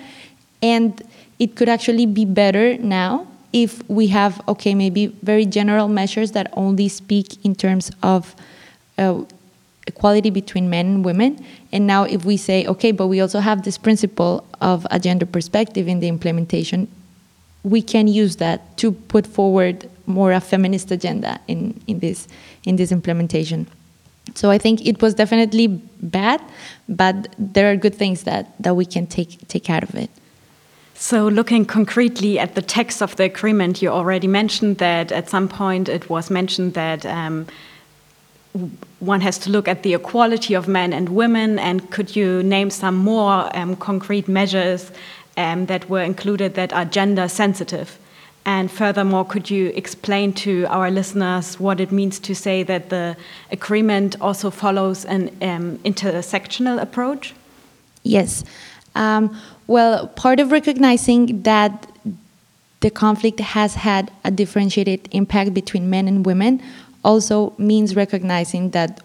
And 0.60 1.00
it 1.38 1.54
could 1.54 1.68
actually 1.68 2.06
be 2.06 2.24
better 2.24 2.76
now 2.78 3.28
if 3.52 3.88
we 3.88 4.08
have, 4.08 4.40
okay, 4.48 4.74
maybe 4.74 5.06
very 5.22 5.46
general 5.46 5.88
measures 5.88 6.32
that 6.32 6.46
only 6.54 6.88
speak 6.88 7.44
in 7.44 7.54
terms 7.54 7.92
of 8.02 8.34
uh, 8.98 9.22
equality 9.86 10.30
between 10.30 10.68
men 10.68 10.86
and 10.86 11.04
women. 11.04 11.44
And 11.72 11.86
now, 11.86 12.04
if 12.04 12.24
we 12.24 12.36
say, 12.36 12.66
okay, 12.66 12.92
but 12.92 13.06
we 13.06 13.20
also 13.20 13.40
have 13.40 13.62
this 13.62 13.78
principle 13.78 14.46
of 14.60 14.86
a 14.90 14.98
gender 14.98 15.26
perspective 15.26 15.88
in 15.88 16.00
the 16.00 16.08
implementation, 16.08 16.88
we 17.62 17.82
can 17.82 18.08
use 18.08 18.36
that 18.36 18.76
to 18.78 18.92
put 18.92 19.26
forward 19.26 19.88
more 20.06 20.32
a 20.32 20.40
feminist 20.40 20.90
agenda 20.90 21.40
in, 21.48 21.80
in, 21.86 21.98
this, 21.98 22.28
in 22.64 22.76
this 22.76 22.92
implementation. 22.92 23.66
So 24.34 24.50
I 24.50 24.58
think 24.58 24.84
it 24.86 25.00
was 25.00 25.14
definitely 25.14 25.68
bad, 26.00 26.40
but 26.88 27.34
there 27.38 27.70
are 27.70 27.76
good 27.76 27.94
things 27.94 28.24
that, 28.24 28.54
that 28.60 28.74
we 28.74 28.84
can 28.84 29.06
take, 29.06 29.46
take 29.48 29.70
out 29.70 29.82
of 29.82 29.94
it. 29.94 30.10
So, 30.98 31.28
looking 31.28 31.66
concretely 31.66 32.38
at 32.38 32.54
the 32.54 32.62
text 32.62 33.02
of 33.02 33.16
the 33.16 33.24
agreement, 33.24 33.82
you 33.82 33.90
already 33.90 34.26
mentioned 34.26 34.78
that 34.78 35.12
at 35.12 35.28
some 35.28 35.46
point 35.46 35.90
it 35.90 36.08
was 36.08 36.30
mentioned 36.30 36.72
that 36.72 37.04
um, 37.04 37.46
one 39.00 39.20
has 39.20 39.38
to 39.38 39.50
look 39.50 39.68
at 39.68 39.82
the 39.82 39.94
equality 39.94 40.54
of 40.54 40.68
men 40.68 40.92
and 40.92 41.10
women. 41.10 41.58
And 41.58 41.90
could 41.90 42.16
you 42.16 42.42
name 42.42 42.70
some 42.70 42.96
more 42.96 43.54
um, 43.56 43.76
concrete 43.76 44.28
measures 44.28 44.90
um, 45.36 45.66
that 45.66 45.88
were 45.88 46.02
included 46.02 46.54
that 46.54 46.72
are 46.72 46.84
gender 46.84 47.28
sensitive? 47.28 47.98
And 48.46 48.70
furthermore, 48.70 49.24
could 49.24 49.50
you 49.50 49.72
explain 49.74 50.32
to 50.34 50.66
our 50.68 50.88
listeners 50.88 51.58
what 51.58 51.80
it 51.80 51.90
means 51.90 52.20
to 52.20 52.34
say 52.34 52.62
that 52.62 52.90
the 52.90 53.16
agreement 53.50 54.14
also 54.20 54.50
follows 54.50 55.04
an 55.04 55.28
um, 55.42 55.78
intersectional 55.78 56.80
approach? 56.80 57.34
Yes. 58.04 58.44
Um, 58.94 59.36
well, 59.66 60.06
part 60.06 60.38
of 60.38 60.52
recognizing 60.52 61.42
that 61.42 61.90
the 62.80 62.90
conflict 62.90 63.40
has 63.40 63.74
had 63.74 64.12
a 64.24 64.30
differentiated 64.30 65.08
impact 65.10 65.52
between 65.52 65.90
men 65.90 66.06
and 66.06 66.24
women 66.24 66.62
also 67.06 67.54
means 67.56 67.94
recognizing 67.94 68.70
that 68.70 69.00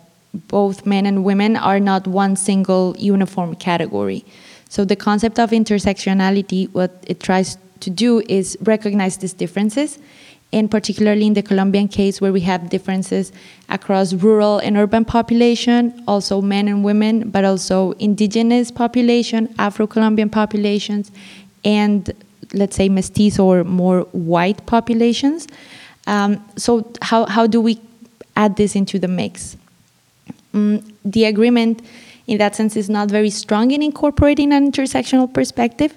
both 0.48 0.86
men 0.86 1.05
and 1.05 1.24
women 1.24 1.55
are 1.55 1.79
not 1.79 2.08
one 2.08 2.36
single 2.36 2.96
uniform 2.98 3.55
category. 3.55 4.25
So 4.70 4.86
the 4.86 4.96
concept 4.96 5.38
of 5.39 5.51
intersectionality, 5.51 6.70
what 6.74 6.91
it 7.08 7.20
tries 7.20 7.58
to 7.81 7.89
do 7.89 8.22
is 8.27 8.58
recognize 8.62 9.17
these 9.17 9.34
differences, 9.34 10.00
and 10.53 10.70
particularly 10.70 11.27
in 11.27 11.34
the 11.34 11.43
Colombian 11.43 11.88
case 11.88 12.20
where 12.20 12.34
we 12.34 12.41
have 12.41 12.70
differences 12.70 13.31
across 13.70 14.13
rural 14.13 14.60
and 14.60 14.77
urban 14.77 15.05
population, 15.05 16.03
also 16.08 16.41
men 16.41 16.67
and 16.67 16.84
women, 16.84 17.29
but 17.29 17.46
also 17.46 17.91
indigenous 18.00 18.72
population, 18.72 19.53
Afro-Colombian 19.60 20.29
populations, 20.29 21.12
and 21.63 22.12
let's 22.53 22.75
say 22.75 22.89
mestizo 22.89 23.46
or 23.46 23.63
more 23.63 24.01
white 24.12 24.65
populations. 24.65 25.48
Um, 26.08 26.43
so 26.58 26.91
how, 27.01 27.25
how 27.27 27.46
do 27.48 27.62
we 27.62 27.79
add 28.36 28.56
this 28.56 28.76
into 28.76 29.00
the 29.00 29.08
mix? 29.08 29.58
Um, 30.54 30.84
the 31.04 31.26
agreement 31.26 31.82
in 32.28 32.38
that 32.38 32.56
sense 32.56 32.76
is 32.76 32.90
not 32.90 33.10
very 33.10 33.30
strong 33.30 33.72
in 33.72 33.82
incorporating 33.82 34.54
an 34.54 34.72
intersectional 34.72 35.32
perspective, 35.34 35.94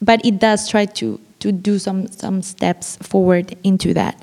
but 0.00 0.24
it 0.24 0.38
does 0.38 0.68
try 0.68 0.86
to 0.86 1.20
to 1.40 1.52
do 1.52 1.78
some 1.78 2.08
some 2.08 2.42
steps 2.42 2.96
forward 2.96 3.56
into 3.62 3.94
that. 3.94 4.20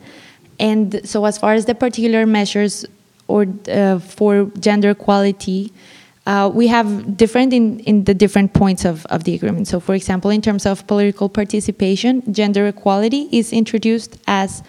And 0.59 1.07
so, 1.07 1.25
as 1.25 1.37
far 1.37 1.53
as 1.53 1.65
the 1.65 1.75
particular 1.75 2.25
measures 2.25 2.85
or 3.27 3.45
uh, 3.69 3.99
for 3.99 4.51
gender 4.59 4.91
equality, 4.91 5.71
uh, 6.25 6.49
we 6.53 6.67
have 6.67 7.17
different 7.17 7.53
in, 7.53 7.79
in 7.81 8.03
the 8.05 8.13
different 8.13 8.53
points 8.53 8.85
of, 8.85 9.05
of 9.07 9.23
the 9.25 9.35
agreement. 9.35 9.67
So, 9.67 9.79
for 9.79 9.95
example, 9.95 10.31
in 10.31 10.41
terms 10.41 10.65
of 10.65 10.85
political 10.87 11.29
participation, 11.29 12.21
gender 12.33 12.67
equality 12.67 13.29
is 13.31 13.51
introduced 13.51 14.17
as 14.27 14.63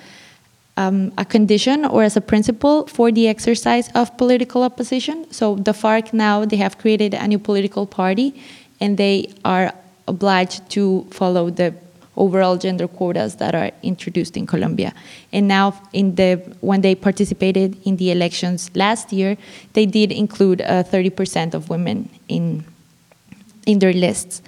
um, 0.77 1.13
a 1.17 1.25
condition 1.25 1.85
or 1.85 2.03
as 2.03 2.17
a 2.17 2.21
principle 2.21 2.87
for 2.87 3.11
the 3.11 3.29
exercise 3.29 3.91
of 3.95 4.17
political 4.17 4.63
opposition. 4.63 5.27
So, 5.33 5.57
the 5.57 5.73
FARC 5.73 6.13
now 6.13 6.45
they 6.45 6.57
have 6.57 6.79
created 6.79 7.15
a 7.15 7.27
new 7.27 7.39
political 7.39 7.87
party, 7.87 8.35
and 8.81 8.99
they 8.99 9.33
are 9.45 9.73
obliged 10.07 10.69
to 10.71 11.07
follow 11.11 11.51
the 11.51 11.75
overall 12.17 12.57
gender 12.57 12.89
quotas 12.89 13.37
that 13.37 13.55
are 13.55 13.71
introduced 13.83 14.37
in 14.37 14.47
Colombia. 14.47 14.93
And 15.33 15.49
now, 15.49 15.81
in 15.93 16.15
the 16.15 16.37
when 16.61 16.81
they 16.81 16.95
participated 16.95 17.77
in 17.85 17.97
the 17.97 18.11
elections 18.11 18.71
last 18.75 19.13
year, 19.13 19.37
they 19.73 19.87
did 19.87 20.13
include 20.13 20.61
30% 20.61 21.55
uh, 21.55 21.57
of 21.57 21.69
women 21.71 22.09
in 22.29 22.65
in 23.67 23.79
their 23.79 23.93
lists. 23.93 24.43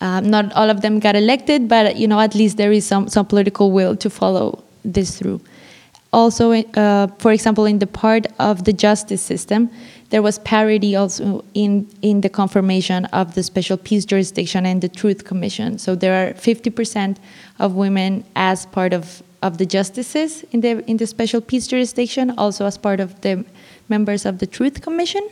Um, 0.00 0.30
not 0.30 0.52
all 0.54 0.68
of 0.68 0.80
them 0.80 0.98
got 0.98 1.14
elected, 1.14 1.68
but 1.68 1.96
you 1.96 2.08
know 2.08 2.20
at 2.20 2.34
least 2.34 2.56
there 2.56 2.72
is 2.72 2.84
some 2.86 3.08
some 3.08 3.26
political 3.26 3.70
will 3.70 3.96
to 3.96 4.10
follow 4.10 4.62
this 4.84 5.18
through. 5.18 5.40
Also, 6.12 6.52
uh, 6.52 7.06
for 7.18 7.32
example, 7.32 7.64
in 7.64 7.78
the 7.78 7.86
part 7.86 8.26
of 8.38 8.64
the 8.64 8.72
justice 8.72 9.22
system, 9.22 9.70
there 10.10 10.20
was 10.20 10.38
parity 10.40 10.94
also 10.94 11.42
in, 11.54 11.88
in 12.02 12.20
the 12.20 12.28
confirmation 12.28 13.06
of 13.06 13.34
the 13.34 13.42
special 13.42 13.78
peace 13.78 14.04
jurisdiction 14.04 14.66
and 14.66 14.82
the 14.82 14.88
truth 14.88 15.24
commission. 15.24 15.78
So 15.78 15.94
there 15.94 16.28
are 16.28 16.34
50% 16.34 17.16
of 17.58 17.74
women 17.74 18.24
as 18.36 18.66
part 18.66 18.92
of, 18.92 19.22
of 19.40 19.56
the 19.56 19.64
justices 19.64 20.44
in 20.52 20.60
the, 20.60 20.84
in 20.88 20.98
the 20.98 21.06
special 21.06 21.40
peace 21.40 21.66
jurisdiction, 21.66 22.34
also 22.36 22.66
as 22.66 22.76
part 22.76 23.00
of 23.00 23.18
the 23.22 23.42
members 23.88 24.26
of 24.26 24.38
the 24.38 24.46
truth 24.46 24.82
commission. 24.82 25.26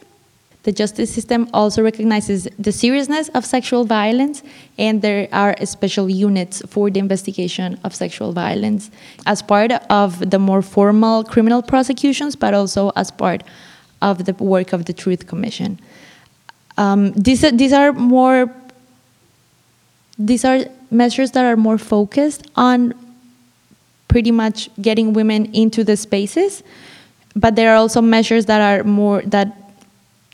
The 0.63 0.73
justice 0.73 1.13
system 1.13 1.49
also 1.55 1.83
recognizes 1.83 2.47
the 2.59 2.71
seriousness 2.71 3.31
of 3.31 3.47
sexual 3.47 3.85
violence, 3.85 4.43
and 4.79 5.01
there 5.01 5.27
are 5.33 5.57
special 5.65 6.11
units 6.11 6.63
for 6.69 6.91
the 6.91 7.01
investigation 7.01 7.81
of 7.83 7.95
sexual 7.95 8.33
violence 8.33 8.91
as 9.25 9.41
part 9.41 9.73
of 9.89 10.31
the 10.31 10.39
more 10.39 10.61
formal 10.61 11.25
criminal 11.25 11.63
prosecutions, 11.63 12.37
but 12.37 12.53
also 12.53 12.93
as 12.95 13.11
part 13.11 13.43
of 14.03 14.27
the 14.27 14.35
work 14.35 14.75
of 14.75 14.85
the 14.85 14.93
Truth 14.93 15.27
Commission. 15.27 15.81
Um, 16.77 17.13
these, 17.13 17.41
these 17.41 17.73
are 17.73 17.93
more 17.93 18.55
these 20.21 20.45
are 20.45 20.67
measures 20.91 21.31
that 21.31 21.47
are 21.47 21.57
more 21.57 21.79
focused 21.79 22.47
on 22.55 22.93
pretty 24.09 24.31
much 24.31 24.69
getting 24.83 25.15
women 25.15 25.47
into 25.55 25.83
the 25.83 25.97
spaces, 25.97 26.63
but 27.35 27.57
there 27.57 27.73
are 27.73 27.77
also 27.77 28.03
measures 28.03 28.45
that 28.47 28.61
are 28.61 28.85
more 28.85 29.23
that 29.23 29.57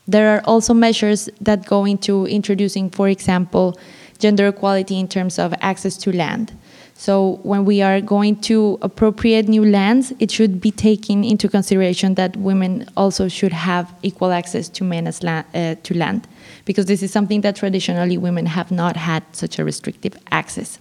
there 0.08 0.36
are 0.36 0.42
also 0.44 0.72
measures 0.72 1.28
that 1.40 1.66
go 1.66 1.84
into 1.84 2.26
introducing, 2.26 2.90
for 2.90 3.08
example, 3.08 3.78
gender 4.18 4.48
equality 4.48 4.98
in 4.98 5.08
terms 5.08 5.38
of 5.38 5.52
access 5.60 5.96
to 5.98 6.12
land. 6.12 6.52
So 6.98 7.40
when 7.42 7.66
we 7.66 7.82
are 7.82 8.00
going 8.00 8.40
to 8.42 8.78
appropriate 8.80 9.48
new 9.48 9.64
lands, 9.64 10.14
it 10.18 10.30
should 10.30 10.60
be 10.60 10.70
taken 10.70 11.24
into 11.24 11.46
consideration 11.46 12.14
that 12.14 12.36
women 12.36 12.88
also 12.96 13.28
should 13.28 13.52
have 13.52 13.92
equal 14.02 14.32
access 14.32 14.68
to 14.70 14.84
men 14.84 15.06
as 15.06 15.22
la 15.22 15.42
uh, 15.54 15.74
to 15.82 15.94
land, 15.94 16.26
because 16.64 16.86
this 16.86 17.02
is 17.02 17.12
something 17.12 17.42
that 17.42 17.56
traditionally 17.56 18.16
women 18.16 18.46
have 18.46 18.70
not 18.70 18.96
had 18.96 19.22
such 19.32 19.58
a 19.58 19.64
restrictive 19.64 20.16
access. 20.30 20.78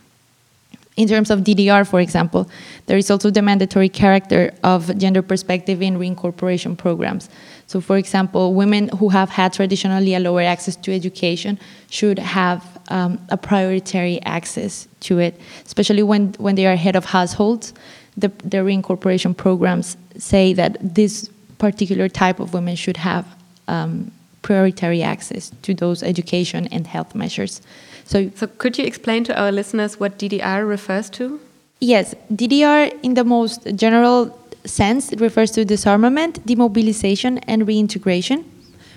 In 0.95 1.09
terms 1.09 1.29
of 1.29 1.41
DDR, 1.41 1.85
for 1.85 1.99
example, 1.99 2.49
there 2.85 2.97
is 2.97 3.11
also 3.11 3.29
the 3.29 3.41
mandatory 3.41 3.89
character 3.89 4.53
of 4.63 4.97
gender 4.97 5.21
perspective 5.21 5.81
in 5.81 5.97
reincorporation 5.99 6.77
programs. 6.77 7.29
So, 7.67 7.81
for 7.81 7.97
example, 7.97 8.53
women 8.53 8.89
who 8.89 9.09
have 9.09 9.29
had 9.29 9.53
traditionally 9.53 10.13
a 10.13 10.19
lower 10.19 10.41
access 10.41 10.75
to 10.77 10.93
education 10.93 11.59
should 11.89 12.19
have 12.19 12.63
um, 12.89 13.19
a 13.29 13.37
prioritary 13.37 14.19
access 14.25 14.87
to 15.01 15.19
it, 15.19 15.39
especially 15.65 16.03
when, 16.03 16.33
when 16.37 16.55
they 16.55 16.67
are 16.67 16.75
head 16.75 16.95
of 16.95 17.05
households. 17.05 17.73
The, 18.17 18.29
the 18.43 18.57
reincorporation 18.57 19.35
programs 19.35 19.97
say 20.17 20.53
that 20.53 20.77
this 20.79 21.29
particular 21.57 22.07
type 22.07 22.39
of 22.39 22.53
women 22.53 22.75
should 22.75 22.97
have 22.97 23.25
um, 23.67 24.11
prioritary 24.43 25.03
access 25.03 25.51
to 25.63 25.73
those 25.73 26.03
education 26.03 26.67
and 26.67 26.85
health 26.85 27.15
measures. 27.15 27.61
So, 28.05 28.29
so 28.35 28.45
could 28.45 28.77
you 28.77 28.85
explain 28.85 29.23
to 29.25 29.41
our 29.41 29.51
listeners 29.51 29.99
what 29.99 30.19
DDR 30.19 30.67
refers 30.67 31.09
to? 31.11 31.39
Yes, 31.79 32.13
DDR 32.31 32.97
in 33.03 33.15
the 33.15 33.23
most 33.23 33.65
general 33.75 34.37
sense, 34.65 35.11
it 35.11 35.19
refers 35.21 35.51
to 35.51 35.65
disarmament, 35.65 36.45
demobilization, 36.45 37.39
and 37.39 37.67
reintegration 37.67 38.45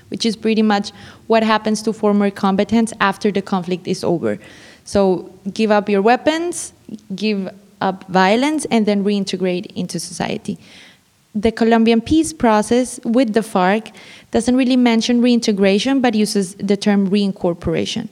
which 0.09 0.25
is 0.27 0.37
pretty 0.37 0.63
much 0.63 0.91
what 1.27 1.43
happens 1.43 1.83
to 1.83 1.93
former 1.93 2.31
combatants 2.31 2.93
after 3.01 3.31
the 3.31 3.43
conflict 3.43 3.87
is 3.87 4.03
over. 4.05 4.39
So 4.85 5.31
give 5.53 5.71
up 5.71 5.89
your 5.89 6.03
weapons, 6.03 6.73
give 7.15 7.49
up 7.81 8.09
violence, 8.09 8.65
and 8.71 8.87
then 8.87 9.05
reintegrate 9.05 9.67
into 9.77 10.01
society. 10.01 10.59
The 11.35 11.53
Colombian 11.53 12.01
peace 12.01 12.33
process 12.33 12.99
with 13.05 13.35
the 13.35 13.41
FARC 13.41 13.93
doesn't 14.31 14.57
really 14.57 14.77
mention 14.77 15.21
reintegration, 15.21 16.01
but 16.01 16.15
uses 16.15 16.55
the 16.55 16.77
term 16.77 17.11
reincorporation, 17.11 18.09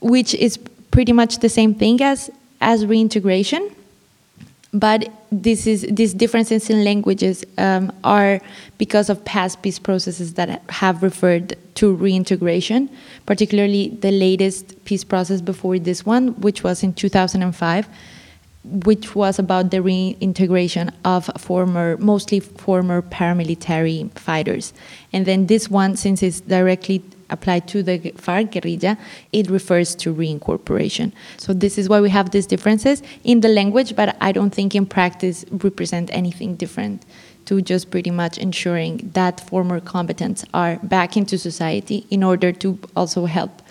which 0.00 0.34
is 0.34 0.56
pretty 0.90 1.12
much 1.12 1.38
the 1.40 1.48
same 1.48 1.74
thing 1.74 2.02
as, 2.02 2.30
as 2.60 2.86
reintegration 2.86 3.70
but 4.78 5.08
this 5.32 5.66
is 5.66 5.86
these 5.90 6.12
differences 6.12 6.68
in 6.68 6.84
languages 6.84 7.44
um, 7.56 7.90
are 8.04 8.40
because 8.76 9.08
of 9.08 9.24
past 9.24 9.62
peace 9.62 9.78
processes 9.78 10.34
that 10.34 10.62
have 10.70 11.02
referred 11.02 11.56
to 11.76 11.94
reintegration, 11.94 12.90
particularly 13.24 13.88
the 14.00 14.10
latest 14.10 14.84
peace 14.84 15.02
process 15.02 15.40
before 15.40 15.78
this 15.78 16.04
one, 16.04 16.38
which 16.42 16.62
was 16.62 16.82
in 16.82 16.92
2005, 16.92 17.88
which 18.64 19.14
was 19.14 19.38
about 19.38 19.70
the 19.70 19.80
reintegration 19.80 20.90
of 21.06 21.30
former, 21.38 21.96
mostly 21.96 22.40
former 22.40 23.00
paramilitary 23.00 24.10
fighters. 24.18 24.74
And 25.12 25.24
then 25.24 25.46
this 25.46 25.70
one, 25.70 25.96
since 25.96 26.22
it's 26.22 26.40
directly 26.40 27.02
applied 27.30 27.66
to 27.68 27.82
the 27.82 27.98
FARC 27.98 28.52
guerrilla, 28.52 28.98
it 29.32 29.50
refers 29.50 29.94
to 29.96 30.14
reincorporation. 30.14 31.12
So 31.36 31.52
this 31.52 31.78
is 31.78 31.88
why 31.88 32.00
we 32.00 32.10
have 32.10 32.30
these 32.30 32.46
differences 32.46 33.02
in 33.24 33.40
the 33.40 33.48
language, 33.48 33.96
but 33.96 34.16
I 34.20 34.32
don't 34.32 34.54
think 34.54 34.74
in 34.74 34.86
practice 34.86 35.44
represent 35.50 36.10
anything 36.12 36.56
different 36.56 37.04
to 37.46 37.62
just 37.62 37.90
pretty 37.90 38.10
much 38.10 38.38
ensuring 38.38 39.10
that 39.14 39.40
former 39.40 39.80
combatants 39.80 40.44
are 40.52 40.76
back 40.82 41.16
into 41.16 41.38
society 41.38 42.06
in 42.10 42.22
order 42.22 42.52
to 42.52 42.78
also 42.96 43.26
help 43.26 43.62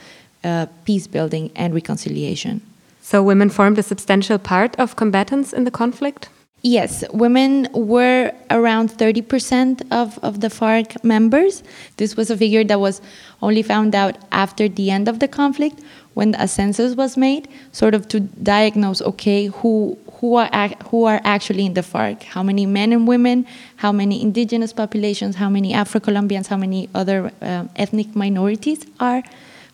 uh, 0.44 0.66
peace 0.86 1.08
building 1.08 1.52
and 1.56 1.74
reconciliation. 1.74 2.62
So 3.02 3.22
women 3.22 3.50
formed 3.50 3.78
a 3.78 3.84
substantial 3.84 4.40
part 4.40 4.76
of 4.80 4.96
combatants 4.96 5.54
in 5.54 5.64
the 5.64 5.72
conflict? 5.72 6.30
Yes, 6.68 7.04
women 7.14 7.68
were 7.74 8.32
around 8.50 8.90
30% 8.90 9.84
of, 9.92 10.18
of 10.24 10.42
the 10.42 10.48
FARC 10.48 11.04
members. 11.04 11.62
This 11.98 12.18
was 12.18 12.32
a 12.32 12.36
figure 12.38 12.64
that 12.64 12.80
was 12.80 13.04
only 13.44 13.62
found 13.62 13.94
out 13.94 14.18
after 14.32 14.68
the 14.68 14.90
end 14.90 15.08
of 15.08 15.20
the 15.20 15.28
conflict 15.28 15.80
when 16.16 16.34
a 16.34 16.48
census 16.48 16.96
was 16.96 17.18
made, 17.18 17.48
sort 17.72 17.94
of 17.94 18.08
to 18.08 18.20
diagnose 18.20 19.00
okay, 19.04 19.46
who, 19.46 19.96
who, 20.14 20.38
are, 20.38 20.50
who 20.90 21.04
are 21.04 21.22
actually 21.24 21.68
in 21.68 21.76
the 21.76 21.82
FARC, 21.82 22.24
how 22.24 22.42
many 22.42 22.66
men 22.66 22.92
and 22.92 23.08
women, 23.08 23.46
how 23.76 23.92
many 23.92 24.20
indigenous 24.20 24.74
populations, 24.74 25.36
how 25.36 25.52
many 25.52 25.72
Afro 25.72 26.00
Colombians, 26.00 26.48
how 26.48 26.58
many 26.58 26.90
other 26.96 27.32
uh, 27.44 27.66
ethnic 27.76 28.16
minorities 28.16 28.84
are, 29.00 29.22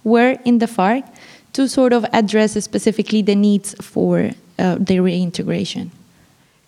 were 0.04 0.38
in 0.44 0.58
the 0.58 0.66
FARC, 0.66 1.08
to 1.54 1.70
sort 1.70 1.94
of 1.94 2.06
address 2.12 2.62
specifically 2.62 3.22
the 3.22 3.36
needs 3.36 3.76
for 3.76 4.32
uh, 4.60 4.76
their 4.78 5.02
reintegration. 5.02 5.90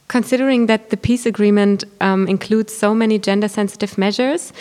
Considering 0.08 0.68
that 0.68 0.90
the 0.90 0.98
peace 0.98 1.26
agreement 1.26 1.84
um, 2.02 2.28
includes 2.28 2.74
so 2.76 2.94
many 2.94 3.18
gender 3.18 3.48
sensitive 3.48 3.98
measures, 3.98 4.54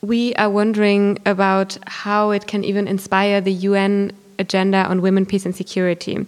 we 0.00 0.34
are 0.36 0.48
wondering 0.50 1.18
about 1.26 1.76
how 1.86 2.30
it 2.30 2.46
can 2.46 2.64
even 2.64 2.86
inspire 2.86 3.40
the 3.40 3.52
UN 3.52 4.12
agenda 4.38 4.84
on 4.86 5.02
women, 5.02 5.26
peace, 5.26 5.44
and 5.44 5.54
security. 5.54 6.24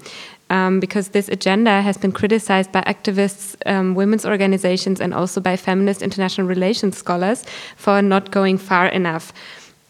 Um, 0.50 0.80
because 0.80 1.10
this 1.10 1.28
agenda 1.28 1.80
has 1.80 1.96
been 1.96 2.10
criticized 2.10 2.72
by 2.72 2.80
activists, 2.82 3.54
um, 3.66 3.94
women's 3.94 4.26
organizations, 4.26 5.00
and 5.00 5.14
also 5.14 5.40
by 5.40 5.56
feminist 5.56 6.02
international 6.02 6.48
relations 6.48 6.96
scholars 6.96 7.44
for 7.76 8.02
not 8.02 8.32
going 8.32 8.58
far 8.58 8.88
enough. 8.88 9.32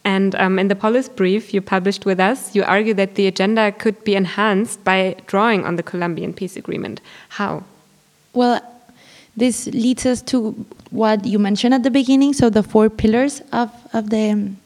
And 0.05 0.35
um, 0.35 0.59
in 0.59 0.69
the 0.69 0.77
policy 0.77 1.11
brief 1.17 1.55
you 1.55 1.63
published 1.63 2.05
with 2.05 2.21
us, 2.21 2.55
you 2.55 2.63
argue 2.63 2.93
that 2.95 3.15
the 3.15 3.27
agenda 3.27 3.73
could 3.73 4.05
be 4.05 4.15
enhanced 4.15 4.85
by 4.85 5.17
drawing 5.27 5.65
on 5.65 5.77
the 5.77 5.83
Colombian 5.83 6.35
peace 6.35 6.57
agreement. 6.57 7.01
How? 7.31 7.65
Well, 8.33 8.61
this 9.37 9.67
leads 9.69 10.07
us 10.07 10.23
to 10.23 10.53
what 10.91 11.25
you 11.25 11.39
mentioned 11.39 11.75
at 11.75 11.83
the 11.83 11.91
beginning 11.91 12.33
so, 12.33 12.51
the 12.51 12.63
four 12.63 12.91
pillars 12.91 13.43
of, 13.53 13.71
of 13.93 14.11
the 14.11 14.31
um, 14.31 14.57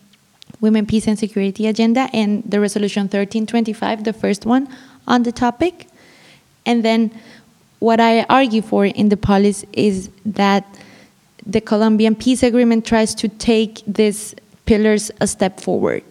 Women, 0.61 0.87
Peace, 0.87 1.07
and 1.07 1.19
Security 1.19 1.67
agenda, 1.67 2.09
and 2.13 2.43
the 2.45 2.61
Resolution 2.61 3.03
1325, 3.05 4.05
the 4.05 4.13
first 4.13 4.47
one 4.47 4.69
on 5.07 5.23
the 5.23 5.33
topic. 5.33 5.89
And 6.65 6.83
then 6.83 7.11
what 7.81 8.01
I 8.01 8.23
argue 8.25 8.63
for 8.63 8.87
in 8.87 9.11
the 9.11 9.17
policy 9.17 9.69
is 9.75 10.09
that 10.25 10.65
the 11.45 11.61
Colombian 11.61 12.15
peace 12.15 12.43
agreement 12.43 12.87
tries 12.87 13.15
to 13.17 13.29
take 13.29 13.83
these 13.87 14.35
pillars 14.65 15.11
a 15.21 15.27
step 15.27 15.61
forward. 15.61 16.03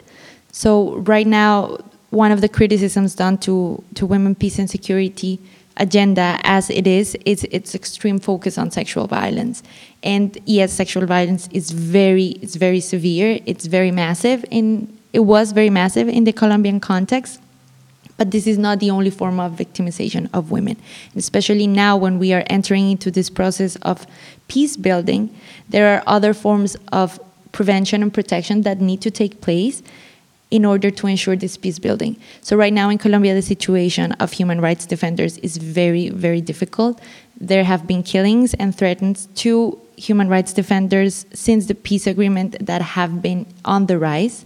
So 0.52 0.98
right 0.98 1.26
now, 1.26 1.78
one 2.12 2.32
of 2.32 2.42
the 2.42 2.50
criticisms 2.50 3.16
done 3.16 3.40
to, 3.40 3.84
to 3.96 4.06
women, 4.06 4.36
peace, 4.36 4.60
and 4.60 4.70
security 4.70 5.40
agenda 5.78 6.40
as 6.44 6.70
it 6.70 6.88
is, 6.88 7.16
is 7.26 7.44
its 7.46 7.74
extreme 7.76 8.20
focus 8.20 8.58
on 8.58 8.72
sexual 8.72 9.08
violence. 9.08 9.64
And 10.04 10.38
yes, 10.46 10.74
sexual 10.74 11.06
violence 11.06 11.48
is 11.52 11.72
very, 11.72 12.28
it's 12.42 12.56
very 12.56 12.80
severe. 12.80 13.40
It's 13.46 13.66
very 13.66 13.92
massive. 13.92 14.46
In 14.52 14.98
it 15.14 15.20
was 15.20 15.52
very 15.52 15.70
massive 15.70 16.10
in 16.10 16.24
the 16.24 16.34
Colombian 16.34 16.80
context. 16.80 17.40
But 18.18 18.32
this 18.32 18.46
is 18.46 18.58
not 18.58 18.80
the 18.80 18.92
only 18.92 19.10
form 19.10 19.40
of 19.40 19.54
victimization 19.54 20.30
of 20.34 20.52
women. 20.52 20.78
Especially 21.16 21.68
now, 21.68 21.98
when 21.98 22.20
we 22.20 22.34
are 22.34 22.44
entering 22.48 22.92
into 22.92 23.10
this 23.10 23.30
process 23.30 23.76
of 23.78 24.06
peace 24.48 24.78
building, 24.78 25.36
there 25.70 25.96
are 25.96 26.04
other 26.06 26.34
forms 26.34 26.76
of 26.92 27.20
prevention 27.52 28.02
and 28.02 28.14
protection 28.14 28.62
that 28.64 28.82
need 28.82 29.02
to 29.02 29.12
take 29.12 29.42
place 29.42 29.82
in 30.54 30.66
order 30.66 30.92
to 30.92 31.08
ensure 31.08 31.36
this 31.36 31.58
peace 31.58 31.80
building. 31.80 32.16
So, 32.42 32.56
right 32.56 32.72
now 32.72 32.92
in 32.92 33.00
Colombia, 33.00 33.34
the 33.34 33.42
situation 33.42 34.12
of 34.24 34.32
human 34.32 34.62
rights 34.62 34.86
defenders 34.86 35.40
is 35.40 35.58
very, 35.58 36.10
very 36.10 36.42
difficult. 36.42 37.02
There 37.42 37.64
have 37.64 37.88
been 37.88 38.04
killings 38.04 38.54
and 38.54 38.78
threats 38.78 39.28
to 39.42 39.80
human 39.98 40.30
rights 40.30 40.54
defenders 40.54 41.26
since 41.34 41.66
the 41.66 41.74
peace 41.74 42.06
agreement 42.06 42.64
that 42.64 42.84
have 42.84 43.20
been 43.20 43.48
on 43.66 43.88
the 43.88 43.98
rise. 43.98 44.46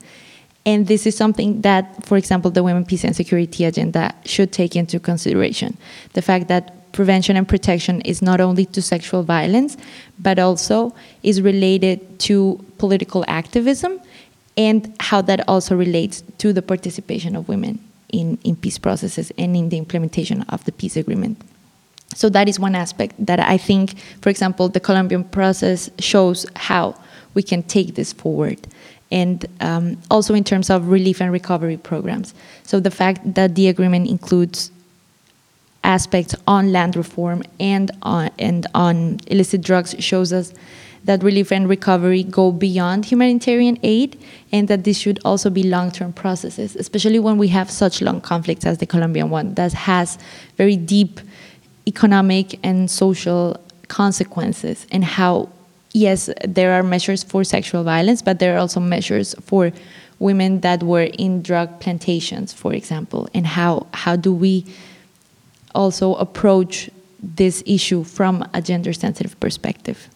And 0.66 0.88
this 0.88 1.06
is 1.06 1.18
something 1.18 1.62
that, 1.62 2.06
for 2.06 2.18
example, 2.18 2.52
the 2.52 2.64
Women, 2.64 2.86
Peace 2.86 3.04
and 3.04 3.16
Security 3.16 3.66
agenda 3.66 4.16
should 4.24 4.54
take 4.54 4.78
into 4.78 5.02
consideration. 5.02 5.78
The 6.14 6.22
fact 6.22 6.48
that 6.48 6.94
prevention 6.94 7.36
and 7.36 7.48
protection 7.48 8.00
is 8.02 8.22
not 8.22 8.40
only 8.40 8.66
to 8.66 8.82
sexual 8.82 9.24
violence, 9.24 9.76
but 10.20 10.40
also 10.40 10.96
is 11.22 11.42
related 11.42 12.18
to 12.28 12.64
political 12.78 13.26
activism 13.28 14.00
and 14.58 14.94
how 15.00 15.22
that 15.22 15.48
also 15.48 15.76
relates 15.76 16.24
to 16.40 16.52
the 16.52 16.62
participation 16.62 17.36
of 17.36 17.48
women 17.48 17.80
in, 18.10 18.38
in 18.44 18.56
peace 18.56 18.78
processes 18.78 19.32
and 19.38 19.56
in 19.56 19.70
the 19.70 19.78
implementation 19.78 20.42
of 20.50 20.66
the 20.66 20.72
peace 20.72 20.98
agreement. 20.98 21.40
So 22.16 22.30
that 22.30 22.50
is 22.50 22.60
one 22.60 22.74
aspect 22.74 23.14
that 23.24 23.40
I 23.40 23.58
think, 23.58 24.00
for 24.22 24.30
example, 24.30 24.70
the 24.70 24.80
Colombian 24.80 25.24
process 25.24 25.90
shows 26.00 26.46
how 26.56 26.96
we 27.34 27.44
can 27.44 27.62
take 27.64 27.96
this 27.96 28.14
forward. 28.14 28.68
And 29.12 29.46
um, 29.62 29.98
also 30.10 30.34
in 30.34 30.44
terms 30.44 30.70
of 30.70 30.90
relief 30.90 31.22
and 31.22 31.32
recovery 31.32 31.78
programs. 31.78 32.34
So 32.64 32.80
the 32.80 32.92
fact 32.92 33.36
that 33.36 33.56
the 33.56 33.68
agreement 33.68 34.10
includes 34.10 34.72
aspects 35.84 36.36
on 36.48 36.72
land 36.72 36.96
reform 36.96 37.44
and 37.60 37.92
on, 38.02 38.32
and 38.40 38.68
on 38.74 39.20
illicit 39.28 39.62
drugs 39.62 39.96
shows 40.00 40.34
us 40.34 40.54
that 41.08 41.24
relief 41.24 41.52
and 41.52 41.70
recovery 41.70 42.22
go 42.24 42.52
beyond 42.52 43.06
humanitarian 43.06 43.80
aid 43.82 44.20
and 44.52 44.68
that 44.68 44.84
this 44.84 44.98
should 44.98 45.20
also 45.24 45.50
be 45.50 45.64
long-term 45.64 46.12
processes, 46.14 46.76
especially 46.76 47.18
when 47.18 47.38
we 47.38 47.48
have 47.48 47.72
such 47.72 48.02
long 48.02 48.20
conflicts 48.20 48.66
as 48.66 48.78
the 48.80 48.86
Colombian 48.86 49.30
one 49.30 49.54
that 49.56 49.72
has 49.72 50.18
very 50.58 50.76
deep 50.76 51.22
economic 51.88 52.60
and 52.62 52.92
social 52.92 53.58
consequences 53.88 54.86
and 54.92 55.06
how 55.06 55.48
yes 55.94 56.30
there 56.46 56.74
are 56.74 56.84
measures 56.84 57.24
for 57.24 57.46
sexual 57.46 57.86
violence 57.86 58.22
but 58.22 58.40
there 58.40 58.54
are 58.56 58.60
also 58.60 58.82
measures 58.82 59.34
for 59.42 59.72
women 60.20 60.60
that 60.60 60.84
were 60.84 61.08
in 61.18 61.42
drug 61.42 61.80
plantations 61.80 62.52
for 62.52 62.74
example 62.74 63.30
and 63.34 63.48
how 63.48 63.88
how 63.94 64.18
do 64.18 64.34
we 64.34 64.66
also 65.74 66.16
approach 66.16 66.90
this 67.24 67.64
issue 67.66 68.04
from 68.04 68.46
a 68.54 68.62
gender 68.62 68.92
sensitive 68.92 69.40
perspective 69.40 70.10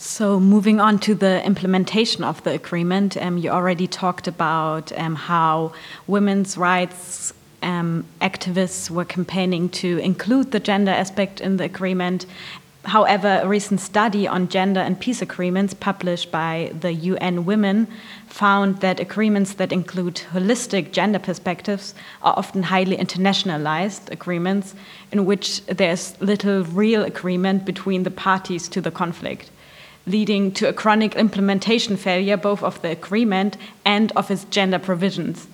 so, 0.00 0.38
moving 0.38 0.78
on 0.78 1.00
to 1.00 1.14
the 1.16 1.44
implementation 1.44 2.22
of 2.22 2.40
the 2.44 2.52
agreement, 2.52 3.16
um, 3.16 3.36
you 3.36 3.50
already 3.50 3.88
talked 3.88 4.28
about 4.28 4.92
um, 4.96 5.16
how 5.16 5.72
women's 6.06 6.56
rights 6.56 7.34
um, 7.64 8.04
activists 8.20 8.90
were 8.90 9.04
campaigning 9.04 9.68
to 9.70 9.98
include 9.98 10.52
the 10.52 10.60
gender 10.60 10.92
aspect 10.92 11.40
in 11.40 11.56
the 11.56 11.64
agreement. 11.64 12.26
However, 12.84 13.40
a 13.42 13.48
recent 13.48 13.80
study 13.80 14.28
on 14.28 14.46
gender 14.46 14.78
and 14.78 15.00
peace 15.00 15.20
agreements 15.20 15.74
published 15.74 16.30
by 16.30 16.70
the 16.78 16.92
UN 16.92 17.44
Women 17.44 17.88
found 18.28 18.80
that 18.80 19.00
agreements 19.00 19.54
that 19.54 19.72
include 19.72 20.22
holistic 20.32 20.92
gender 20.92 21.18
perspectives 21.18 21.92
are 22.22 22.34
often 22.36 22.62
highly 22.62 22.96
internationalized 22.96 24.12
agreements 24.12 24.76
in 25.10 25.26
which 25.26 25.66
there's 25.66 26.18
little 26.20 26.62
real 26.62 27.02
agreement 27.02 27.64
between 27.64 28.04
the 28.04 28.12
parties 28.12 28.68
to 28.68 28.80
the 28.80 28.92
conflict 28.92 29.50
leading 30.08 30.52
to 30.52 30.68
a 30.68 30.72
chronic 30.72 31.14
implementation 31.14 31.96
failure 31.96 32.36
both 32.36 32.62
of 32.62 32.80
the 32.82 32.90
agreement 32.90 33.56
and 33.84 34.12
of 34.12 34.30
its 34.30 34.44
gender 34.44 34.78
provisions. 34.78 35.46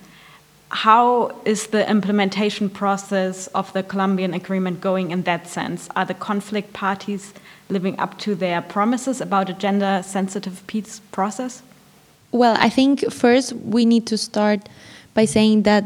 How 0.69 1.31
is 1.45 1.67
the 1.67 1.89
implementation 1.89 2.69
process 2.69 3.47
of 3.47 3.71
the 3.73 3.83
Colombian 3.83 4.33
agreement 4.33 4.81
going 4.81 5.11
in 5.11 5.23
that 5.23 5.47
sense? 5.47 5.89
Are 5.95 6.05
the 6.05 6.13
conflict 6.13 6.73
parties 6.73 7.33
living 7.69 7.97
up 7.99 8.17
to 8.19 8.35
their 8.35 8.61
promises 8.61 9.21
about 9.21 9.49
a 9.49 9.53
gender 9.53 10.01
sensitive 10.03 10.65
peace 10.67 11.01
process? 11.11 11.61
Well, 12.31 12.57
I 12.59 12.69
think 12.69 13.11
first 13.11 13.53
we 13.53 13.85
need 13.85 14.07
to 14.07 14.17
start 14.17 14.67
by 15.13 15.25
saying 15.25 15.63
that 15.63 15.83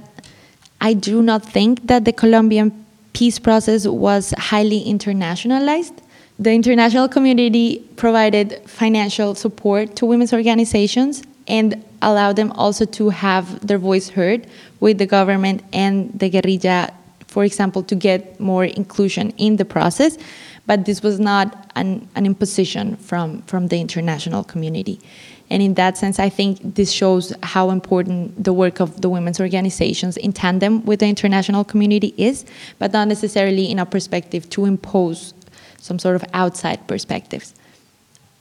I 0.81 0.93
do 0.93 1.21
not 1.21 1.45
think 1.45 1.85
that 1.87 2.05
the 2.05 2.13
Colombian 2.13 2.85
peace 3.13 3.37
process 3.37 3.85
was 3.85 4.33
highly 4.37 4.83
internationalized 4.85 5.99
the 6.39 6.51
international 6.51 7.09
community 7.09 7.79
provided 7.97 8.61
financial 8.65 9.35
support 9.35 9.97
to 9.97 10.05
women's 10.05 10.31
organizations 10.31 11.21
and 11.49 11.83
allowed 12.01 12.37
them 12.37 12.51
also 12.53 12.85
to 12.85 13.09
have 13.09 13.67
their 13.67 13.77
voice 13.77 14.07
heard 14.07 14.47
with 14.79 14.97
the 14.99 15.05
government 15.05 15.61
and 15.73 16.17
the 16.17 16.29
guerrilla, 16.29 16.93
for 17.27 17.43
example, 17.43 17.83
to 17.83 17.95
get 17.95 18.39
more 18.39 18.63
inclusion 18.63 19.31
in 19.31 19.57
the 19.57 19.65
process. 19.65 20.17
But 20.65 20.85
this 20.85 21.03
was 21.03 21.19
not 21.19 21.71
an, 21.75 22.07
an 22.15 22.25
imposition 22.25 22.95
from, 22.95 23.41
from 23.41 23.67
the 23.67 23.81
international 23.81 24.45
community. 24.45 25.01
And 25.49 25.63
in 25.63 25.73
that 25.73 25.97
sense, 25.97 26.19
I 26.19 26.29
think 26.29 26.75
this 26.75 26.91
shows 26.91 27.33
how 27.41 27.71
important 27.71 28.41
the 28.41 28.53
work 28.53 28.79
of 28.79 29.01
the 29.01 29.09
women's 29.09 29.39
organizations 29.39 30.15
in 30.15 30.31
tandem 30.31 30.85
with 30.85 30.99
the 30.99 31.07
international 31.07 31.63
community 31.63 32.13
is, 32.17 32.45
but 32.77 32.93
not 32.93 33.07
necessarily 33.07 33.69
in 33.69 33.79
a 33.79 33.85
perspective 33.85 34.47
to 34.51 34.65
impose 34.65 35.33
some 35.79 35.99
sort 35.99 36.15
of 36.15 36.23
outside 36.33 36.87
perspectives. 36.87 37.53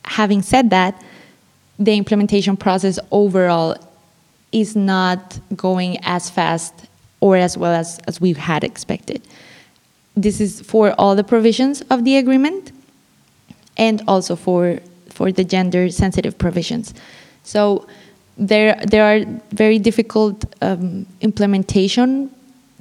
Having 0.05 0.43
said 0.43 0.71
that, 0.71 1.03
the 1.79 1.95
implementation 1.95 2.57
process 2.57 2.99
overall 3.11 3.77
is 4.53 4.75
not 4.75 5.39
going 5.57 5.99
as 6.03 6.31
fast 6.31 6.75
or 7.21 7.37
as 7.37 7.57
well 7.57 7.73
as, 7.73 7.99
as 8.07 8.21
we 8.21 8.33
had 8.33 8.65
expected. 8.65 9.23
This 10.17 10.41
is 10.41 10.61
for 10.63 10.95
all 10.99 11.15
the 11.15 11.25
provisions 11.25 11.83
of 11.91 12.05
the 12.05 12.17
agreement 12.17 12.73
and 13.77 14.03
also 14.09 14.35
for, 14.35 14.81
for 15.11 15.31
the 15.31 15.45
gender 15.45 15.91
sensitive 15.91 16.37
provisions. 16.39 16.95
So 17.45 17.87
there, 18.37 18.81
there 18.87 19.05
are 19.05 19.25
very 19.51 19.79
difficult 19.79 20.45
um, 20.63 21.07
implementation 21.21 22.31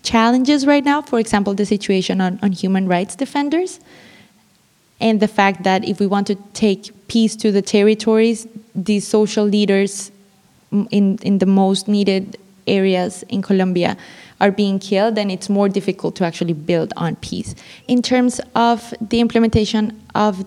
challenges 0.04 0.66
right 0.66 0.84
now. 0.84 1.02
For 1.02 1.20
example, 1.20 1.54
the 1.54 1.66
situation 1.66 2.22
on, 2.22 2.40
on 2.42 2.52
human 2.52 2.88
rights 2.88 3.16
defenders 3.16 3.80
and 5.00 5.20
the 5.20 5.28
fact 5.28 5.64
that 5.64 5.86
if 5.86 6.00
we 6.00 6.08
want 6.08 6.28
to 6.28 6.36
take 6.54 6.92
peace 7.08 7.36
to 7.38 7.52
the 7.52 7.62
territories, 7.62 8.48
these 8.76 9.08
social 9.08 9.46
leaders 9.46 10.12
in, 10.72 11.18
in 11.20 11.38
the 11.38 11.46
most 11.46 11.88
needed 11.88 12.38
areas 12.66 13.24
in 13.30 13.42
Colombia 13.42 13.96
are 14.42 14.52
being 14.52 14.80
killed, 14.80 15.16
then 15.16 15.32
it's 15.32 15.50
more 15.50 15.70
difficult 15.70 16.16
to 16.16 16.26
actually 16.26 16.54
build 16.54 16.94
on 16.98 17.16
peace. 17.18 17.56
In 17.88 18.02
terms 18.02 18.42
of 18.56 18.94
the 19.00 19.20
implementation 19.20 20.00
of 20.14 20.46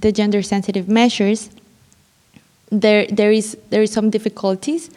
the 0.00 0.10
gender 0.10 0.42
sensitive 0.42 0.88
measures, 0.88 1.50
there, 2.70 3.06
there, 3.06 3.32
is, 3.32 3.56
there 3.70 3.82
is 3.82 3.92
some 3.92 4.10
difficulties 4.10 4.90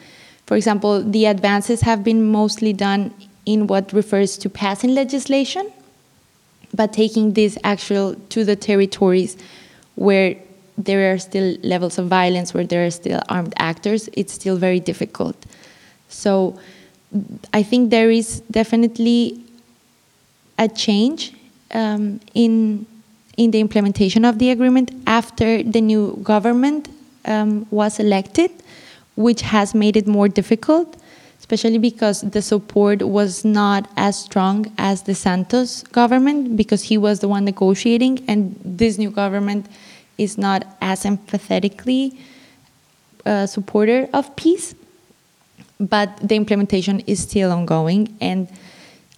For 0.46 0.56
example, 0.56 1.02
the 1.02 1.26
advances 1.26 1.80
have 1.82 2.04
been 2.04 2.30
mostly 2.30 2.72
done 2.72 3.14
in 3.46 3.66
what 3.66 3.92
refers 3.92 4.36
to 4.38 4.50
passing 4.50 4.94
legislation, 4.94 5.72
but 6.74 6.92
taking 6.92 7.34
this 7.34 7.56
actual 7.62 8.14
to 8.30 8.44
the 8.44 8.56
territories 8.56 9.36
where 9.94 10.36
there 10.76 11.12
are 11.12 11.18
still 11.18 11.56
levels 11.62 11.98
of 11.98 12.08
violence, 12.08 12.52
where 12.52 12.64
there 12.66 12.84
are 12.84 12.90
still 12.90 13.22
armed 13.28 13.54
actors, 13.58 14.08
it's 14.14 14.32
still 14.32 14.56
very 14.56 14.80
difficult. 14.80 15.36
So 16.08 16.58
I 17.52 17.62
think 17.62 17.90
there 17.90 18.10
is 18.10 18.40
definitely 18.50 19.40
a 20.58 20.68
change 20.68 21.32
um, 21.72 22.20
in 22.34 22.86
in 23.36 23.50
the 23.50 23.60
implementation 23.60 24.24
of 24.24 24.38
the 24.38 24.50
agreement 24.50 24.92
after 25.08 25.62
the 25.62 25.80
new 25.80 26.16
government 26.22 26.88
um, 27.24 27.66
was 27.70 27.98
elected, 27.98 28.50
which 29.16 29.42
has 29.42 29.74
made 29.74 29.96
it 29.96 30.06
more 30.06 30.28
difficult, 30.28 30.96
especially 31.44 31.76
because 31.76 32.22
the 32.22 32.40
support 32.40 33.02
was 33.02 33.44
not 33.44 33.86
as 33.98 34.18
strong 34.18 34.72
as 34.78 35.02
the 35.02 35.14
Santos 35.14 35.82
government, 35.82 36.56
because 36.56 36.82
he 36.84 36.96
was 36.96 37.20
the 37.20 37.28
one 37.28 37.44
negotiating, 37.44 38.24
and 38.26 38.58
this 38.64 38.96
new 38.96 39.10
government 39.10 39.66
is 40.16 40.38
not 40.38 40.64
as 40.80 41.04
empathetically 41.04 42.16
uh, 43.26 43.44
supporter 43.46 44.08
of 44.14 44.34
peace. 44.36 44.74
But 45.78 46.16
the 46.26 46.34
implementation 46.34 47.00
is 47.00 47.20
still 47.20 47.52
ongoing, 47.52 48.16
and 48.22 48.48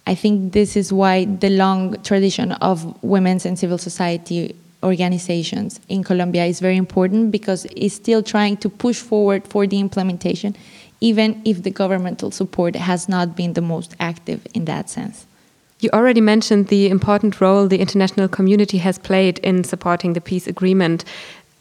I 0.05 0.13
think 0.13 0.51
this 0.51 0.75
is 0.75 0.91
why 0.91 1.23
the 1.23 1.49
long 1.49 1.95
tradition 2.03 2.51
of 2.51 3.01
women's 3.01 3.45
and 3.45 3.57
civil 3.57 3.77
society 3.77 4.53
organizations 4.83 5.79
in 5.87 6.03
Colombia 6.03 6.43
is 6.45 6.59
very 6.59 6.75
important 6.75 7.31
because 7.31 7.65
it's 7.75 7.95
still 7.95 8.21
trying 8.21 8.57
to 8.57 8.69
push 8.69 8.99
forward 8.99 9.47
for 9.47 9.65
the 9.65 9.79
implementation, 9.79 10.57
even 10.99 11.41
if 11.45 11.63
the 11.63 11.71
governmental 11.71 12.31
support 12.31 12.75
has 12.75 13.07
not 13.07 13.35
been 13.35 13.53
the 13.53 13.61
most 13.61 13.95
active 13.99 14.45
in 14.53 14.65
that 14.65 14.89
sense. 14.89 15.27
You 15.79 15.91
already 15.93 16.21
mentioned 16.21 16.67
the 16.67 16.89
important 16.89 17.39
role 17.39 17.67
the 17.67 17.79
international 17.79 18.27
community 18.27 18.79
has 18.79 18.97
played 18.97 19.37
in 19.39 19.63
supporting 19.63 20.13
the 20.13 20.21
peace 20.21 20.47
agreement. 20.47 21.05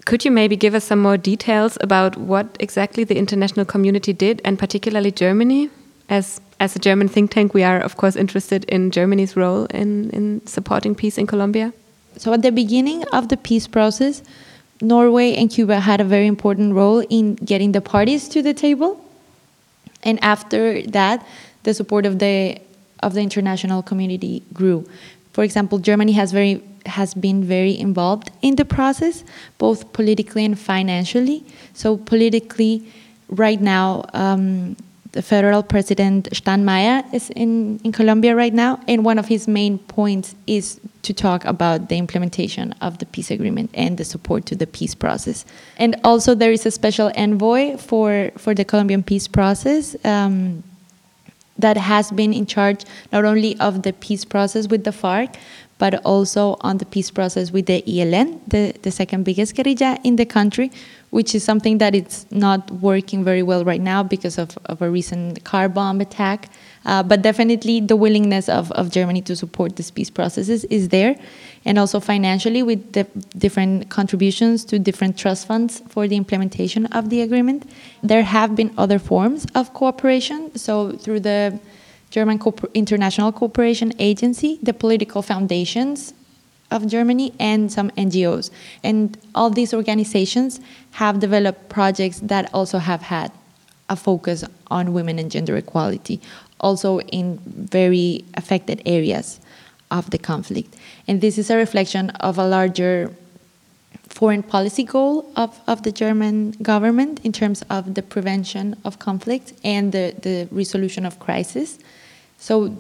Could 0.07 0.25
you 0.25 0.31
maybe 0.31 0.57
give 0.57 0.75
us 0.75 0.85
some 0.85 1.01
more 1.01 1.18
details 1.18 1.77
about 1.83 2.16
what 2.16 2.46
exactly 2.59 3.05
the 3.05 3.18
international 3.18 3.66
community 3.66 4.12
did, 4.14 4.40
and 4.44 4.59
particularly 4.59 5.11
Germany? 5.11 5.68
As 6.09 6.40
as 6.59 6.75
a 6.75 6.79
German 6.79 7.09
think 7.09 7.31
tank, 7.31 7.53
we 7.53 7.62
are 7.62 7.79
of 7.81 7.96
course 7.96 8.16
interested 8.16 8.64
in 8.64 8.90
Germany's 8.90 9.37
role 9.37 9.66
in, 9.66 10.09
in 10.11 10.46
supporting 10.46 10.94
peace 10.94 11.18
in 11.18 11.27
Colombia. 11.27 11.75
So 12.16 12.33
at 12.33 12.40
the 12.40 12.53
beginning 12.53 13.05
of 13.12 13.29
the 13.29 13.37
peace 13.37 13.66
process, 13.66 14.22
Norway 14.81 15.35
and 15.35 15.51
Cuba 15.51 15.81
had 15.81 16.01
a 16.01 16.05
very 16.05 16.27
important 16.27 16.75
role 16.75 17.01
in 17.11 17.35
getting 17.35 17.72
the 17.72 17.83
parties 17.83 18.29
to 18.31 18.40
the 18.42 18.55
table. 18.55 19.03
And 20.07 20.23
after 20.23 20.83
that, 20.83 21.27
the 21.64 21.75
support 21.75 22.07
of 22.07 22.19
the 22.21 22.59
of 23.03 23.12
the 23.12 23.21
international 23.21 23.83
community 23.83 24.42
grew. 24.55 24.87
For 25.33 25.45
example, 25.45 25.79
Germany 25.79 26.12
has 26.12 26.33
very 26.33 26.62
has 26.87 27.12
been 27.12 27.42
very 27.45 27.77
involved 27.77 28.31
in 28.40 28.55
the 28.57 28.64
process, 28.64 29.25
both 29.59 29.92
politically 29.92 30.45
and 30.45 30.59
financially. 30.59 31.45
So 31.75 31.97
politically, 31.97 32.90
right 33.29 33.61
now, 33.61 34.05
um, 34.14 34.77
the 35.16 35.22
federal 35.22 35.62
president 35.62 36.29
Steinmeier 36.31 37.02
is 37.12 37.31
in, 37.31 37.81
in 37.83 37.90
Colombia 37.90 38.37
right 38.37 38.52
now, 38.52 38.79
and 38.87 39.02
one 39.02 39.18
of 39.18 39.26
his 39.26 39.48
main 39.48 39.79
points 39.79 40.35
is 40.46 40.79
to 41.02 41.14
talk 41.14 41.42
about 41.46 41.88
the 41.88 41.96
implementation 41.96 42.74
of 42.83 42.98
the 42.98 43.07
peace 43.07 43.31
agreement 43.31 43.70
and 43.72 43.96
the 43.96 44.05
support 44.05 44.44
to 44.44 44.55
the 44.55 44.66
peace 44.66 44.94
process. 44.94 45.46
And 45.79 45.96
also, 46.05 46.35
there 46.35 46.52
is 46.52 46.66
a 46.66 46.70
special 46.70 47.11
envoy 47.14 47.79
for, 47.79 48.31
for 48.37 48.55
the 48.55 48.64
Colombian 48.64 49.02
peace 49.02 49.26
process. 49.26 49.96
Um, 50.05 50.62
that 51.59 51.79
has 51.79 52.11
been 52.11 52.35
in 52.35 52.44
charge 52.44 52.85
not 53.12 53.24
only 53.24 53.59
of 53.61 53.83
the 53.83 53.94
peace 53.94 54.26
process 54.26 54.68
with 54.68 54.85
the 54.85 54.90
FARC, 54.90 55.35
but 55.79 55.94
also 56.05 56.59
on 56.61 56.76
the 56.76 56.85
peace 56.85 57.11
process 57.11 57.50
with 57.50 57.64
the 57.64 57.83
ELN, 57.83 58.38
the, 58.46 58.74
the 58.83 58.90
second 58.90 59.24
biggest 59.24 59.55
guerrilla 59.57 59.98
in 60.05 60.16
the 60.16 60.26
country, 60.26 60.70
which 61.16 61.35
is 61.35 61.42
something 61.42 61.79
that 61.79 61.94
it's 61.94 62.26
not 62.31 62.70
working 62.70 63.24
very 63.24 63.42
well 63.42 63.64
right 63.64 63.81
now 63.81 64.02
because 64.02 64.37
of, 64.37 64.59
of 64.66 64.83
a 64.83 64.90
recent 64.90 65.42
car 65.44 65.66
bomb 65.66 65.98
attack. 65.98 66.50
Uh, 66.85 67.02
but 67.02 67.22
definitely 67.22 67.81
the 67.81 67.96
willingness 67.96 68.50
of, 68.50 68.70
of 68.72 68.90
Germany 68.90 69.22
to 69.22 69.35
support 69.35 69.76
these 69.76 69.90
peace 69.90 70.11
processes 70.11 70.64
is 70.64 70.90
there. 70.90 71.16
And 71.64 71.79
also 71.79 72.00
financially 72.00 72.62
with 72.62 72.92
the 72.92 73.05
different 73.38 73.88
contributions 73.88 74.62
to 74.66 74.79
different 74.79 75.16
trust 75.16 75.46
funds 75.46 75.83
for 75.88 76.07
the 76.07 76.16
implementation 76.16 76.85
of 76.98 77.09
the 77.09 77.22
agreement. 77.22 77.64
There 78.02 78.22
have 78.22 78.55
been 78.55 78.74
other 78.76 78.98
forms 78.98 79.46
of 79.55 79.72
cooperation. 79.72 80.55
So 80.55 80.92
through 80.92 81.20
the 81.20 81.59
German 82.11 82.38
International 82.74 83.33
Cooperation 83.33 83.94
Agency, 83.98 84.59
the 84.62 84.74
political 84.74 85.22
foundations 85.22 86.12
of 86.70 86.87
Germany 86.87 87.33
and 87.38 87.72
some 87.72 87.90
NGOs. 87.92 88.50
And 88.83 89.16
all 89.35 89.50
these 89.50 89.72
organizations 89.72 90.61
have 90.92 91.20
developed 91.20 91.68
projects 91.68 92.20
that 92.20 92.52
also 92.52 92.79
have 92.79 93.02
had 93.02 93.33
a 93.88 93.96
focus 93.96 94.44
on 94.68 94.92
women 94.92 95.18
and 95.18 95.31
gender 95.31 95.57
equality, 95.57 96.20
also 96.61 97.00
in 97.00 97.38
very 97.46 98.24
affected 98.35 98.83
areas 98.85 99.40
of 99.90 100.11
the 100.11 100.18
conflict. 100.18 100.74
And 101.07 101.20
this 101.20 101.38
is 101.38 101.50
a 101.50 101.57
reflection 101.57 102.11
of 102.11 102.38
a 102.38 102.46
larger 102.46 103.14
foreign 104.09 104.42
policy 104.42 104.83
goal 104.83 105.31
of, 105.37 105.61
of 105.66 105.83
the 105.83 105.92
German 105.92 106.52
government 106.62 107.20
in 107.22 107.33
terms 107.33 107.62
of 107.68 107.94
the 107.94 108.02
prevention 108.02 108.74
of 108.85 108.98
conflict 108.98 109.52
and 109.62 109.92
the, 109.92 110.14
the 110.22 110.48
resolution 110.50 111.05
of 111.05 111.20
crisis. 111.20 111.79
So 112.38 112.76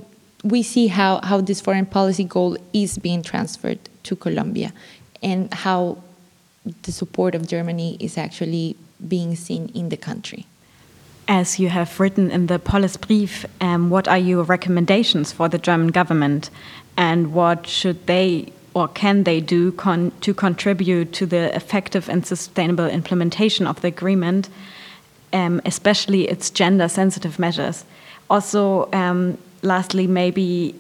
we 0.50 0.62
see 0.62 0.86
how, 0.86 1.20
how 1.22 1.40
this 1.40 1.60
foreign 1.60 1.86
policy 1.86 2.24
goal 2.24 2.56
is 2.72 2.98
being 2.98 3.22
transferred 3.22 3.78
to 4.04 4.16
Colombia 4.16 4.72
and 5.22 5.52
how 5.52 5.98
the 6.82 6.92
support 6.92 7.34
of 7.34 7.46
Germany 7.46 7.96
is 8.00 8.16
actually 8.18 8.76
being 9.06 9.34
seen 9.36 9.70
in 9.74 9.88
the 9.88 9.96
country. 9.96 10.46
As 11.28 11.58
you 11.58 11.68
have 11.70 11.98
written 11.98 12.30
in 12.30 12.46
the 12.46 12.58
Polisbrief, 12.58 13.44
um, 13.60 13.90
what 13.90 14.06
are 14.06 14.18
your 14.18 14.44
recommendations 14.44 15.32
for 15.32 15.48
the 15.48 15.58
German 15.58 15.88
government 15.88 16.50
and 16.96 17.32
what 17.32 17.66
should 17.66 18.06
they 18.06 18.52
or 18.74 18.88
can 18.88 19.24
they 19.24 19.40
do 19.40 19.72
con 19.72 20.12
to 20.20 20.34
contribute 20.34 21.12
to 21.14 21.24
the 21.24 21.54
effective 21.56 22.10
and 22.10 22.26
sustainable 22.26 22.86
implementation 22.86 23.66
of 23.66 23.80
the 23.80 23.88
agreement, 23.88 24.50
um, 25.32 25.62
especially 25.64 26.28
its 26.28 26.50
gender 26.50 26.86
sensitive 26.86 27.38
measures? 27.38 27.84
Also, 28.28 28.90
um, 28.92 29.38
lastly, 29.62 30.06
maybe 30.06 30.74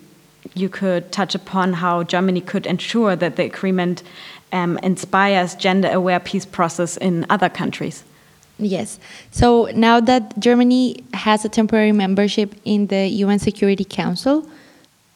you 0.54 0.68
could 0.68 1.10
touch 1.12 1.34
upon 1.34 1.74
how 1.74 2.02
Germany 2.02 2.40
could 2.40 2.66
ensure 2.66 3.16
that 3.16 3.36
the 3.36 3.44
agreement 3.44 4.02
um, 4.52 4.78
inspires 4.78 5.54
gender 5.54 5.90
aware 5.90 6.20
peace 6.20 6.46
process 6.46 6.96
in 6.96 7.26
other 7.28 7.48
countries. 7.48 8.04
Yes. 8.58 8.98
So 9.30 9.68
now 9.74 10.00
that 10.00 10.38
Germany 10.38 11.04
has 11.12 11.44
a 11.44 11.48
temporary 11.48 11.92
membership 11.92 12.54
in 12.64 12.86
the 12.86 13.06
UN 13.08 13.38
Security 13.38 13.84
Council, 13.84 14.48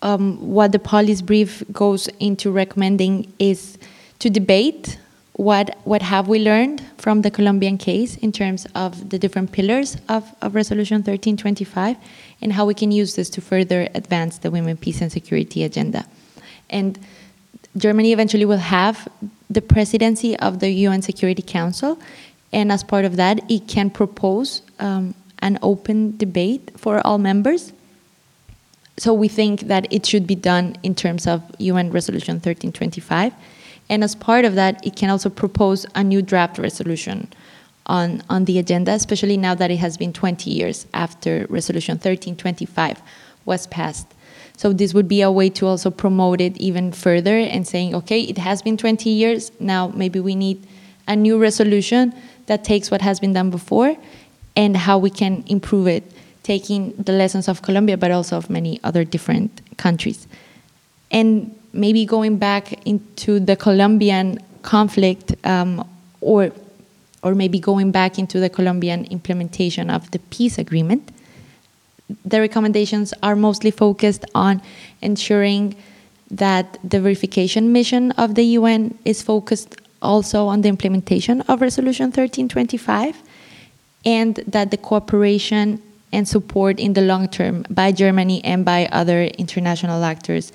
um, 0.02 0.36
what 0.46 0.72
the 0.72 0.78
Polisbrief 0.78 1.70
goes 1.72 2.08
into 2.18 2.50
recommending 2.50 3.32
is 3.38 3.78
to 4.18 4.28
debate 4.28 4.98
what 5.40 5.78
what 5.84 6.02
have 6.02 6.28
we 6.28 6.38
learned 6.38 6.82
from 6.98 7.22
the 7.22 7.30
Colombian 7.30 7.78
case 7.78 8.16
in 8.18 8.30
terms 8.30 8.66
of 8.74 9.08
the 9.08 9.18
different 9.18 9.52
pillars 9.52 9.96
of, 10.10 10.22
of 10.42 10.54
Resolution 10.54 10.98
1325 10.98 11.96
and 12.42 12.52
how 12.52 12.66
we 12.66 12.74
can 12.74 12.92
use 12.92 13.16
this 13.16 13.30
to 13.30 13.40
further 13.40 13.88
advance 13.94 14.36
the 14.36 14.50
women, 14.50 14.76
peace, 14.76 15.00
and 15.00 15.10
security 15.10 15.64
agenda. 15.64 16.04
And 16.68 16.98
Germany 17.74 18.12
eventually 18.12 18.44
will 18.44 18.66
have 18.78 19.08
the 19.48 19.62
presidency 19.62 20.38
of 20.40 20.60
the 20.60 20.70
UN 20.86 21.00
Security 21.00 21.42
Council, 21.42 21.98
and 22.52 22.70
as 22.70 22.84
part 22.84 23.06
of 23.06 23.16
that, 23.16 23.40
it 23.50 23.66
can 23.66 23.88
propose 23.88 24.60
um, 24.78 25.14
an 25.38 25.58
open 25.62 26.18
debate 26.18 26.70
for 26.76 27.00
all 27.06 27.16
members. 27.16 27.72
So 28.98 29.14
we 29.14 29.28
think 29.28 29.60
that 29.72 29.90
it 29.90 30.04
should 30.04 30.26
be 30.26 30.34
done 30.34 30.76
in 30.82 30.94
terms 30.94 31.26
of 31.26 31.40
UN 31.58 31.90
Resolution 31.90 32.34
1325. 32.34 33.32
And 33.90 34.04
as 34.04 34.14
part 34.14 34.44
of 34.44 34.54
that, 34.54 34.86
it 34.86 34.94
can 34.94 35.10
also 35.10 35.28
propose 35.28 35.84
a 35.96 36.02
new 36.02 36.22
draft 36.22 36.58
resolution 36.58 37.28
on, 37.86 38.22
on 38.30 38.44
the 38.44 38.58
agenda, 38.58 38.92
especially 38.92 39.36
now 39.36 39.56
that 39.56 39.70
it 39.70 39.78
has 39.78 39.98
been 39.98 40.12
20 40.12 40.48
years 40.48 40.86
after 40.94 41.44
Resolution 41.50 41.94
1325 41.94 43.02
was 43.44 43.66
passed. 43.66 44.06
So 44.56 44.72
this 44.72 44.94
would 44.94 45.08
be 45.08 45.22
a 45.22 45.30
way 45.30 45.50
to 45.50 45.66
also 45.66 45.90
promote 45.90 46.40
it 46.40 46.56
even 46.58 46.92
further 46.92 47.36
and 47.36 47.66
saying, 47.66 47.94
okay, 47.96 48.20
it 48.20 48.38
has 48.38 48.62
been 48.62 48.76
20 48.76 49.10
years, 49.10 49.50
now 49.58 49.88
maybe 49.88 50.20
we 50.20 50.36
need 50.36 50.64
a 51.08 51.16
new 51.16 51.38
resolution 51.38 52.14
that 52.46 52.62
takes 52.62 52.90
what 52.90 53.02
has 53.02 53.18
been 53.18 53.32
done 53.32 53.50
before 53.50 53.96
and 54.54 54.76
how 54.76 54.98
we 54.98 55.10
can 55.10 55.42
improve 55.48 55.88
it, 55.88 56.04
taking 56.44 56.92
the 56.92 57.12
lessons 57.12 57.48
of 57.48 57.62
Colombia, 57.62 57.96
but 57.96 58.12
also 58.12 58.36
of 58.36 58.50
many 58.50 58.78
other 58.84 59.02
different 59.02 59.62
countries. 59.78 60.28
And 61.10 61.56
maybe 61.72 62.04
going 62.04 62.36
back 62.36 62.86
into 62.86 63.40
the 63.40 63.56
Colombian 63.56 64.38
conflict 64.62 65.34
um, 65.44 65.88
or 66.20 66.52
or 67.22 67.34
maybe 67.34 67.58
going 67.58 67.90
back 67.90 68.18
into 68.18 68.40
the 68.40 68.48
Colombian 68.48 69.04
implementation 69.06 69.90
of 69.90 70.10
the 70.10 70.18
peace 70.30 70.56
agreement. 70.56 71.12
The 72.24 72.40
recommendations 72.40 73.12
are 73.22 73.36
mostly 73.36 73.70
focused 73.70 74.24
on 74.34 74.62
ensuring 75.02 75.76
that 76.30 76.78
the 76.82 76.98
verification 76.98 77.72
mission 77.72 78.12
of 78.12 78.36
the 78.36 78.44
UN 78.58 78.98
is 79.04 79.20
focused 79.22 79.76
also 80.00 80.46
on 80.46 80.62
the 80.62 80.68
implementation 80.68 81.42
of 81.42 81.60
Resolution 81.60 82.06
1325 82.06 83.16
and 84.06 84.36
that 84.46 84.70
the 84.70 84.76
cooperation 84.78 85.82
and 86.12 86.26
support 86.26 86.80
in 86.80 86.94
the 86.94 87.02
long 87.02 87.28
term 87.28 87.64
by 87.68 87.92
Germany 87.92 88.42
and 88.44 88.64
by 88.64 88.88
other 88.90 89.24
international 89.24 90.04
actors 90.04 90.52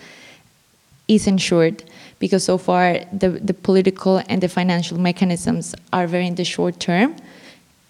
is 1.08 1.28
ensured 1.28 1.84
because 2.20 2.44
so 2.44 2.58
far 2.58 3.00
the, 3.12 3.30
the 3.30 3.54
political 3.54 4.22
and 4.28 4.42
the 4.42 4.50
financial 4.50 5.00
mechanisms 5.00 5.76
are 5.94 6.08
very 6.08 6.28
in 6.28 6.36
the 6.36 6.46
short 6.46 6.80
term. 6.80 7.16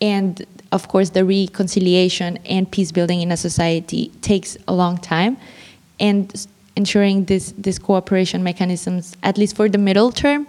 And 0.01 0.45
of 0.71 0.87
course, 0.87 1.11
the 1.11 1.23
reconciliation 1.23 2.37
and 2.45 2.69
peace 2.69 2.91
building 2.91 3.21
in 3.21 3.31
a 3.31 3.37
society 3.37 4.11
takes 4.21 4.57
a 4.67 4.73
long 4.73 4.97
time. 4.97 5.37
And 5.99 6.47
ensuring 6.75 7.25
this, 7.25 7.53
this 7.57 7.79
cooperation 7.79 8.43
mechanisms, 8.43 9.15
at 9.23 9.37
least 9.37 9.55
for 9.55 9.69
the 9.69 9.77
middle 9.77 10.11
term, 10.11 10.47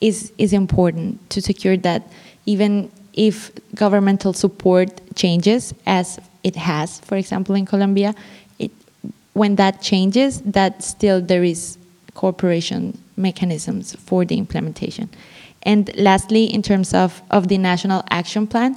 is, 0.00 0.32
is 0.38 0.52
important 0.52 1.30
to 1.30 1.40
secure 1.40 1.76
that 1.78 2.10
even 2.46 2.90
if 3.14 3.50
governmental 3.74 4.32
support 4.32 4.88
changes, 5.14 5.74
as 5.86 6.18
it 6.42 6.56
has, 6.56 7.00
for 7.00 7.16
example, 7.16 7.54
in 7.54 7.66
Colombia, 7.66 8.14
it, 8.58 8.70
when 9.32 9.56
that 9.56 9.80
changes, 9.82 10.40
that 10.42 10.82
still 10.82 11.20
there 11.20 11.44
is 11.44 11.77
cooperation 12.20 12.80
mechanisms 13.16 13.94
for 14.06 14.24
the 14.24 14.36
implementation. 14.44 15.08
And 15.62 15.82
lastly, 15.96 16.44
in 16.56 16.62
terms 16.62 16.92
of, 16.94 17.22
of 17.30 17.46
the 17.46 17.58
national 17.58 18.02
action 18.10 18.46
plan, 18.46 18.76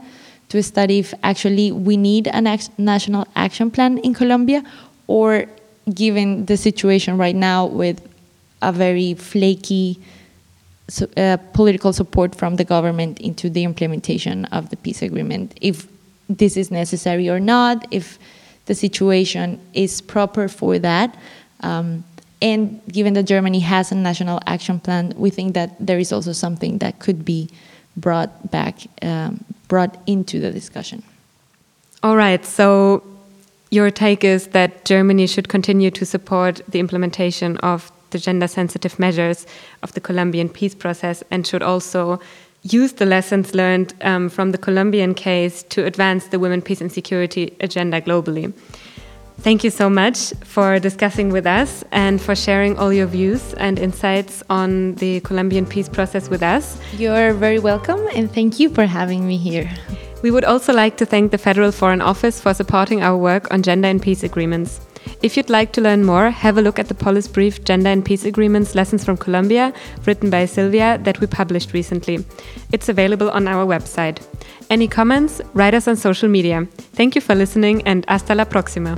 to 0.50 0.62
study 0.62 1.00
if 1.00 1.14
actually 1.24 1.72
we 1.72 1.96
need 1.98 2.28
a 2.28 2.42
national 2.78 3.26
action 3.36 3.72
plan 3.72 3.98
in 4.00 4.14
Colombia, 4.14 4.62
or 5.08 5.46
given 6.04 6.46
the 6.46 6.58
situation 6.58 7.18
right 7.18 7.36
now 7.36 7.66
with 7.66 7.98
a 8.62 8.72
very 8.72 9.16
flaky 9.16 9.98
uh, 11.16 11.38
political 11.54 11.94
support 11.94 12.36
from 12.36 12.58
the 12.58 12.66
government 12.66 13.20
into 13.20 13.50
the 13.50 13.64
implementation 13.64 14.46
of 14.58 14.70
the 14.70 14.78
peace 14.78 15.02
agreement, 15.02 15.58
if 15.62 15.88
this 16.30 16.58
is 16.58 16.70
necessary 16.70 17.30
or 17.30 17.40
not, 17.40 17.88
if 17.92 18.20
the 18.66 18.76
situation 18.76 19.60
is 19.74 20.02
proper 20.02 20.48
for 20.48 20.78
that. 20.80 21.10
Um, 21.62 22.04
and 22.42 22.82
given 22.92 23.14
that 23.14 23.24
Germany 23.24 23.60
has 23.60 23.92
a 23.92 23.96
national 23.96 24.40
action 24.48 24.80
plan, 24.80 25.14
we 25.16 25.30
think 25.30 25.54
that 25.54 25.76
there 25.80 26.00
is 26.00 26.12
also 26.12 26.34
something 26.34 26.80
that 26.80 27.00
could 27.00 27.24
be 27.24 27.50
brought 27.96 28.52
back, 28.52 28.80
um, 29.02 29.44
brought 29.68 29.98
into 30.08 30.40
the 30.40 30.52
discussion. 30.52 31.04
All 32.04 32.16
right. 32.16 32.44
So 32.44 33.04
your 33.70 33.92
take 33.92 34.24
is 34.24 34.48
that 34.48 34.86
Germany 34.86 35.28
should 35.28 35.50
continue 35.50 35.92
to 35.92 36.06
support 36.06 36.62
the 36.68 36.80
implementation 36.80 37.58
of 37.58 37.92
the 38.10 38.20
gender 38.20 38.48
sensitive 38.48 39.00
measures 39.00 39.46
of 39.84 39.94
the 39.94 40.02
Colombian 40.02 40.50
peace 40.50 40.76
process 40.76 41.24
and 41.32 41.46
should 41.46 41.62
also 41.64 42.20
use 42.64 42.94
the 42.94 43.06
lessons 43.06 43.56
learned 43.56 43.94
um, 44.02 44.30
from 44.30 44.52
the 44.52 44.58
Colombian 44.58 45.14
case 45.14 45.64
to 45.64 45.86
advance 45.86 46.28
the 46.28 46.40
women, 46.40 46.62
peace, 46.62 46.82
and 46.82 46.92
security 46.92 47.56
agenda 47.60 48.02
globally. 48.02 48.54
Thank 49.44 49.64
you 49.64 49.72
so 49.72 49.90
much 49.90 50.34
for 50.44 50.78
discussing 50.78 51.30
with 51.30 51.48
us 51.48 51.84
and 51.92 52.22
for 52.22 52.36
sharing 52.36 52.78
all 52.78 52.94
your 52.94 53.08
views 53.08 53.56
and 53.56 53.80
insights 53.80 54.44
on 54.52 54.94
the 54.96 55.20
Colombian 55.22 55.66
peace 55.66 55.90
process 55.90 56.30
with 56.30 56.44
us. 56.44 56.80
You're 56.94 57.34
very 57.34 57.58
welcome 57.58 58.08
and 58.14 58.32
thank 58.32 58.60
you 58.60 58.70
for 58.70 58.86
having 58.86 59.28
me 59.28 59.38
here. 59.38 59.68
We 60.22 60.30
would 60.30 60.46
also 60.46 60.74
like 60.74 60.96
to 60.98 61.08
thank 61.08 61.32
the 61.32 61.40
Federal 61.40 61.72
Foreign 61.72 62.02
Office 62.02 62.40
for 62.40 62.54
supporting 62.54 63.02
our 63.02 63.18
work 63.18 63.52
on 63.52 63.64
gender 63.64 63.88
and 63.88 64.00
peace 64.00 64.22
agreements. 64.22 64.80
If 65.24 65.36
you'd 65.36 65.50
like 65.50 65.74
to 65.74 65.82
learn 65.82 66.06
more, 66.06 66.30
have 66.30 66.60
a 66.60 66.62
look 66.62 66.78
at 66.78 66.88
the 66.88 66.94
Policy 66.94 67.32
Brief 67.32 67.64
Gender 67.64 67.90
and 67.90 68.06
Peace 68.06 68.26
Agreements 68.26 68.76
Lessons 68.76 69.04
from 69.04 69.18
Colombia, 69.18 69.74
written 70.06 70.30
by 70.30 70.46
Silvia, 70.46 71.00
that 71.00 71.20
we 71.20 71.26
published 71.26 71.74
recently. 71.74 72.24
It's 72.72 72.90
available 72.90 73.32
on 73.32 73.48
our 73.48 73.66
website. 73.66 74.22
Any 74.70 74.88
comments? 74.88 75.42
Write 75.56 75.74
us 75.74 75.88
on 75.88 75.96
social 75.96 76.30
media. 76.30 76.68
Thank 76.94 77.16
you 77.16 77.22
for 77.22 77.34
listening 77.34 77.82
and 77.88 78.06
hasta 78.08 78.36
la 78.36 78.46
próxima. 78.46 78.96